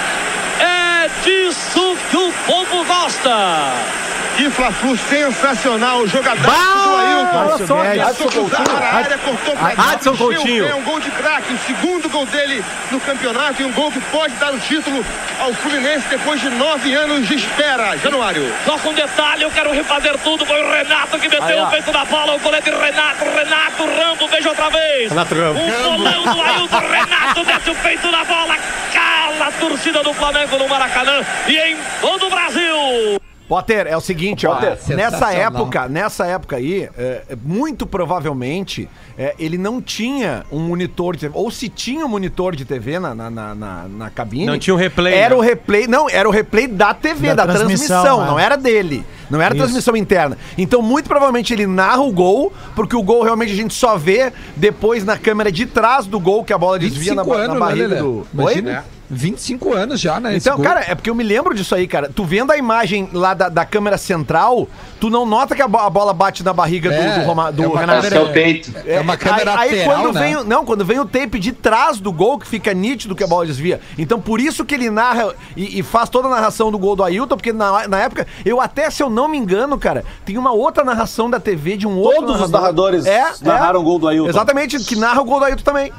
[0.59, 4.08] É disso que o povo gosta.
[4.37, 7.45] Que Fla-Flu sensacional, jogador do Ailton.
[7.45, 8.07] Márcio Guedes.
[8.07, 8.77] Adson Coutinho.
[8.77, 10.65] Área, cortou pra Adson Coutinho.
[10.65, 13.99] pé, um gol de craque, o segundo gol dele no campeonato e um gol que
[13.99, 15.05] pode dar o título
[15.41, 17.97] ao Fluminense depois de nove anos de espera.
[17.97, 18.49] Januário.
[18.63, 20.45] Só com detalhe, eu quero refazer tudo.
[20.45, 22.35] Foi o Renato que meteu o peito na bola.
[22.35, 25.09] O colete Renato, Renato Rambo, beija outra vez.
[25.09, 25.59] Renato Rambo.
[25.59, 28.55] Um bolão do Ailton, Renato mete o peito na bola.
[28.93, 33.19] Cala a torcida do Flamengo no Maracanã e em todo o Brasil.
[33.49, 34.53] Potter, é o seguinte, ó.
[34.53, 34.77] Potter.
[34.95, 38.87] Nessa época, nessa época aí, é, é, muito provavelmente,
[39.17, 42.99] é, ele não tinha um monitor de TV, ou se tinha um monitor de TV
[42.99, 44.45] na, na, na, na- na cabine.
[44.45, 45.35] Não tinha o replay, Era né?
[45.35, 48.27] o replay, não, era o replay da TV, da, Da transmissão, transmissão, é.
[48.27, 49.03] não era dele.
[49.31, 49.63] Não era Isso.
[49.63, 50.37] transmissão interna.
[50.57, 54.31] Então, muito provavelmente, ele narra o gol, porque o gol realmente a gente só vê
[54.55, 57.43] depois na câmera de trás do gol que a bola desvia na, 25 ba- na
[57.45, 58.01] anos, né, barriga Lelê?
[58.01, 58.27] do.
[58.33, 58.85] Imagina.
[59.09, 60.35] 25 anos já, né?
[60.37, 62.11] Então, cara, é porque eu me lembro disso aí, cara.
[62.13, 64.67] Tu vendo a imagem lá da, da câmera central,
[64.99, 67.51] tu não nota que a, bo- a bola bate na barriga do, É, do, Roma-
[67.51, 68.01] do é uma Renato.
[68.03, 68.71] câmera- Seu peito.
[68.85, 70.21] É uma câmera aí, aí lateral, quando né?
[70.21, 73.23] vem, o- não, quando vem o tape de trás do gol, que fica nítido que
[73.23, 73.79] a bola desvia.
[73.97, 77.03] Então, por isso que ele narra e, e faz toda a narração do gol do
[77.03, 80.51] Ailton, porque na, na época, eu até, se eu não me engano, cara, tem uma
[80.51, 83.05] outra narração da TV de um outro Todos os narradores
[83.41, 84.29] narraram o gol do Ailton.
[84.29, 85.91] Exatamente, que narra o gol do Ailton também.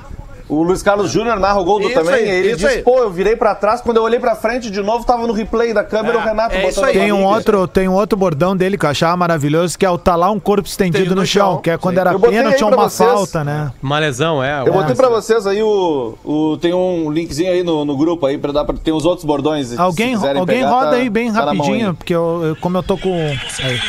[0.50, 2.14] O Luiz Carlos Júnior narra o gol do Isso também.
[2.14, 2.82] aí, ele disse, aí.
[2.82, 5.72] pô, eu virei pra trás, quando eu olhei pra frente de novo, tava no replay
[5.72, 8.84] da câmera o Renato é botando Tem um outro, tem um outro bordão dele que
[8.84, 11.62] eu achava maravilhoso, que é o tá lá um corpo estendido no no chão, chão,
[11.62, 12.00] que é quando sim.
[12.00, 13.08] era ou pra uma vocês.
[13.10, 13.70] falta, né?
[13.82, 14.62] Uma lesão, é.
[14.66, 16.56] Eu botei pra vocês aí o, o.
[16.60, 18.74] Tem um linkzinho aí no, no grupo aí pra dar pra.
[18.76, 19.68] Tem os outros bordões.
[19.68, 21.94] se Alguém, alguém pegar, roda tá- aí bem tá rapidinho, aí.
[21.94, 23.12] porque eu, eu- como eu tô com.
[23.14, 23.80] Aí.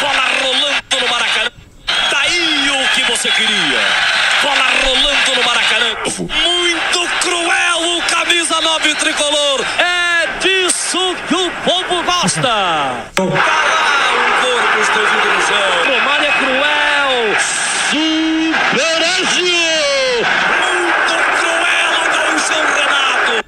[0.00, 1.50] Bola rolando no Maracanã.
[2.12, 4.03] Daí o que você queria.
[6.18, 6.44] Bola rolando no Maracanã.
[6.44, 9.64] Muito cruel o camisa 9 tricolor.
[9.78, 10.98] É disso
[11.28, 12.42] que o povo gosta.
[12.42, 13.28] Tá lá
[14.14, 15.94] um corpo estendido no chão.
[15.94, 17.36] Romário é cruel.
[17.90, 19.44] Superécio.
[20.64, 23.44] Muito cruel o gauchão Renato.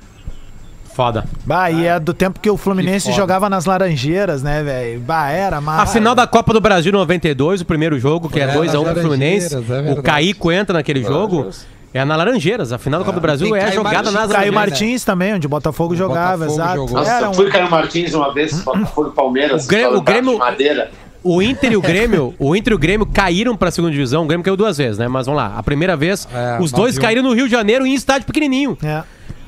[0.95, 1.25] Foda.
[1.45, 3.17] Bah, e é do tempo que o Fluminense foda.
[3.17, 5.01] jogava nas Laranjeiras, né, velho?
[5.01, 5.93] Bah, era A massa.
[5.93, 9.03] final da Copa do Brasil 92, o primeiro jogo, que é É, 2x1 nas pro
[9.03, 9.55] Fluminense.
[9.55, 9.59] É
[9.93, 10.03] o.
[10.03, 11.51] Caíco entra naquele jogo.
[11.97, 12.73] É na Laranjeiras.
[12.73, 14.81] A final da Copa do Brasil Tem é Caio jogada Martins, nas Caio Laranjeiras.
[14.81, 16.77] Martins também, onde o Botafogo O jogava, Botafogo exato.
[16.77, 16.97] jogou.
[16.99, 19.65] Nossa, Era eu um- fui Caio Martins uma vez, Botafogo e Palmeiras.
[19.65, 20.91] O Grêmio- o Grêmio- madeira.
[21.23, 24.25] o Inter e o Grêmio, o Inter e o Grêmio caíram pra segunda divisão.
[24.25, 25.09] O Grêmio caiu duas vezes, né?
[25.09, 25.55] Mas vamos lá.
[25.57, 27.01] A primeira vez, É, os dois 9-1.
[27.01, 28.77] caíram no Rio de Janeiro em estádio pequenininho.
[28.83, 29.03] É.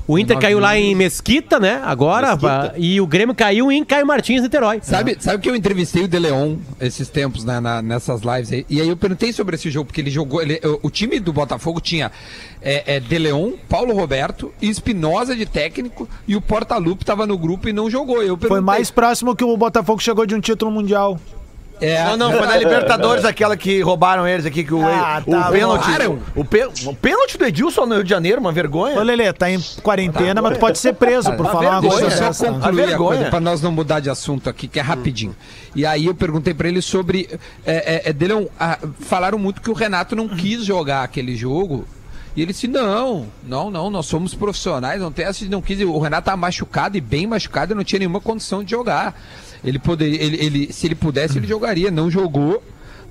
[0.08, 0.40] O Inter 9-1.
[0.40, 1.82] caiu lá em Mesquita, né?
[1.84, 2.28] Agora.
[2.28, 2.74] Mesquita.
[2.78, 4.80] E o Grêmio caiu em Caio Martins, Niterói.
[4.82, 8.64] Sabe, sabe que eu entrevistei o De Leon esses tempos né, na- nessas lives aí,
[8.70, 10.40] e aí eu perguntei sobre esse jogo, porque ele jogou.
[10.40, 12.10] ele- o, time do Botafogo tinha
[12.62, 17.68] é, é, De Leon, Paulo Roberto, Espinosa de técnico e o Portalupe tava no grupo
[17.68, 18.22] e não jogou.
[18.22, 21.20] Eu Foi mais próximo que o Botafogo chegou de um título mundial.
[21.80, 25.30] É, Não, não, foi na Libertadores aquela que roubaram eles aqui, que o, Ah, o
[25.30, 25.82] tá, pênalti.
[25.84, 26.18] roubaram?
[26.34, 28.98] O, pê- o pênalti do Edilson no Rio de Janeiro, uma vergonha.
[28.98, 31.90] Ô, Lelê, tá em quarentena, mas tu pode ser preso por Tá falar uma vergonha,
[32.00, 32.44] coisa Deixa eu dessa.
[32.44, 33.16] só A concluir a, vergonha.
[33.16, 35.34] coisa, pra nós não mudar de assunto aqui, que é rapidinho.
[35.74, 37.28] E aí eu perguntei pra ele sobre.
[37.64, 41.36] É, é, é, De Leon, ah, falaram muito que o Renato não quis jogar aquele
[41.36, 41.86] jogo.
[42.36, 45.80] E ele disse: não, não, não, nós somos profissionais, não tem essa não quis.
[45.80, 49.14] O Renato tá machucado e bem machucado e não tinha nenhuma condição de jogar.
[49.64, 51.90] Ele poderia, ele, ele, se ele pudesse, ele jogaria.
[51.90, 52.62] Não jogou,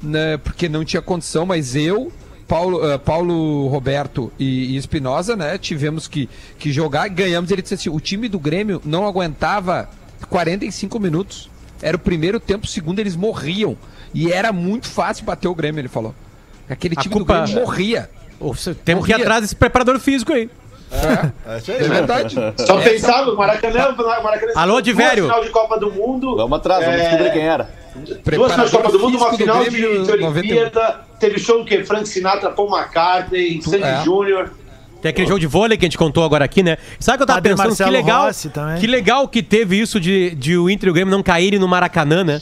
[0.01, 2.11] né, porque não tinha condição, mas eu.
[2.47, 5.57] Paulo, eh, Paulo Roberto e, e Espinosa, né?
[5.57, 7.51] Tivemos que, que jogar, ganhamos.
[7.51, 9.89] Ele disse assim: o time do Grêmio não aguentava
[10.29, 11.49] 45 minutos.
[11.81, 13.77] Era o primeiro tempo, o segundo eles morriam.
[14.13, 16.15] E era muito fácil bater o Grêmio, ele falou.
[16.69, 18.09] Aquele time culpa- do Grêmio morria.
[18.85, 20.49] Temos que ir atrás desse preparador físico aí.
[20.91, 22.35] É verdade.
[22.65, 25.23] Só É, pensava, o Maracanã, Maracanã Alô, duas Divério.
[25.25, 26.35] final de Copa do Mundo.
[26.35, 27.03] Vamos atrás, vamos É.
[27.09, 27.69] descobrir quem era.
[28.35, 30.27] Duas finais de Copa do Mundo, uma final de, de 91.
[30.27, 30.99] Olimpíada.
[31.19, 34.03] Teve show que Frank Sinatra, Paul McCartney, Sandy É.
[34.03, 34.51] Júnior.
[35.01, 36.77] Tem aquele jogo de vôlei que a gente contou agora aqui, né?
[36.99, 37.67] Sabe o que eu tava Padre pensando?
[37.67, 38.29] Marcelo que legal.
[38.79, 41.67] Que legal que teve isso de, de o Inter e o Grêmio não caírem no
[41.67, 42.41] Maracanã, né?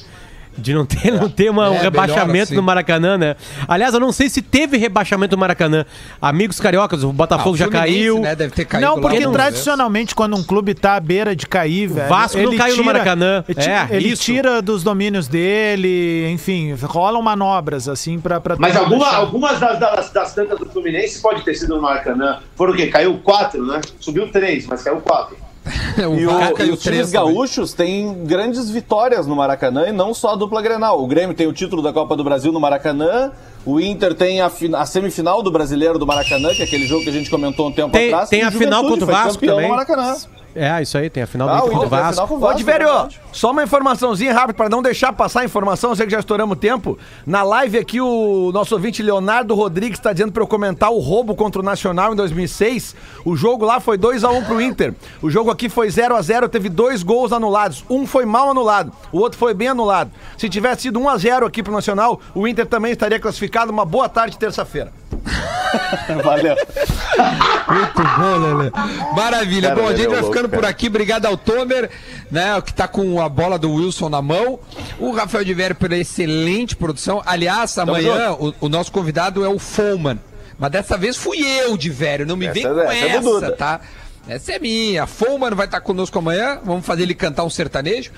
[0.58, 2.56] De não ter, não ter uma- um É, rebaixamento melhor assim.
[2.56, 3.36] no Maracanã, né?
[3.68, 5.86] Aliás, eu não sei se teve rebaixamento no Maracanã.
[6.22, 8.20] Amigos cariocas, o Botafogo Ah, já Fluminense, caiu.
[8.20, 11.36] Né, deve ter caído Não, lá porque algumas tradicionalmente quando um clube tá à beira
[11.36, 12.08] de cair, velho.
[12.08, 13.44] Vasco não caiu no tira- Maracanã.
[13.48, 14.24] Ele, ti- É, ele isso.
[14.24, 18.40] tira dos domínios dele, enfim, rolam manobras assim pra.
[18.40, 22.40] pra Mas alguma, algumas das, das, das tantas do Fluminense pode ter sido no Maracanã.
[22.56, 22.88] Foram o quê?
[22.88, 23.82] Caiu quatro, né?
[24.00, 25.36] Subiu três, mas caiu quatro.
[25.98, 29.92] O E, o- e caiu os três times gaúchos têm grandes vitórias no Maracanã e
[29.92, 31.02] não só a dupla Grenal.
[31.04, 33.32] O Grêmio tem o título da Copa do Brasil no Maracanã,
[33.66, 37.10] o Inter tem a, a semifinal do Brasileiro do Maracanã, que é aquele jogo que
[37.10, 38.30] a gente comentou um tempo Tem- atrás.
[38.30, 39.64] tem e a final contra o Vasco também.
[39.64, 40.16] No Maracanã.
[40.56, 42.28] É, isso aí, tem a final do Ah, Inter o contra o Inter a Vasco.
[42.28, 45.46] com o Ô, Vasco, Diverio, é só uma informaçãozinha rápida para não deixar passar a
[45.46, 46.98] informação, eu sei que já estouramos tempo.
[47.28, 51.36] Na live aqui, o nosso ouvinte Leonardo Rodrigues está dizendo para eu comentar o roubo
[51.36, 52.96] contra o Nacional em 2006.
[53.26, 54.94] O jogo lá foi 2x1 pro Inter.
[55.22, 57.84] O jogo aqui foi 0x0, teve dois gols anulados.
[57.90, 60.10] Um foi mal anulado, o outro foi bem anulado.
[60.38, 63.72] Se tivesse sido 1x0 aqui pro Nacional, o Inter também estaria classificado.
[63.74, 64.94] Uma boa tarde, terça-feira.
[66.24, 66.56] Valeu.
[66.56, 68.72] Muito bom, Lelê.
[69.16, 69.70] Maravilha.
[69.70, 70.70] Cara, bom, a gente é vai louco, ficando por cara.
[70.70, 70.88] aqui.
[70.88, 71.90] Obrigado ao Tomer,
[72.32, 72.62] né?
[72.62, 74.60] Que tá com a bola do Wilson na mão.
[75.00, 77.22] O Rafael de Vério pela excelente produção.
[77.26, 80.20] Aliás, amanhã o, o nosso convidado é o Foman.
[80.58, 82.26] Mas dessa vez fui eu de Vério.
[82.26, 83.82] Não me Essa vem é- com essa é essa, tá?
[84.28, 85.06] Essa é minha.
[85.06, 86.60] Foman vai estar conosco amanhã.
[86.64, 88.12] Vamos fazer ele cantar um sertanejo.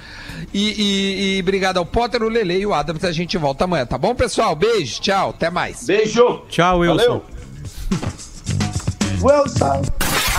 [0.53, 3.03] E, e- e obrigado ao Potter, o Lele e o Adams.
[3.03, 4.55] A gente volta amanhã, tá bom, pessoal?
[4.55, 5.85] Beijo, tchau, até mais.
[5.85, 6.43] Beijo!
[6.49, 6.95] Tchau, Wilson.
[6.97, 7.25] Valeu.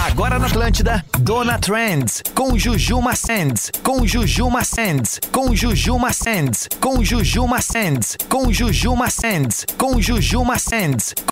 [0.07, 7.03] Agora na Atlântida, Dona Trends, com Juju Macens, com Juju Macens, com Juju Macens, com
[7.05, 11.13] Juju Macens, com Juju Macens, com Juju Macens.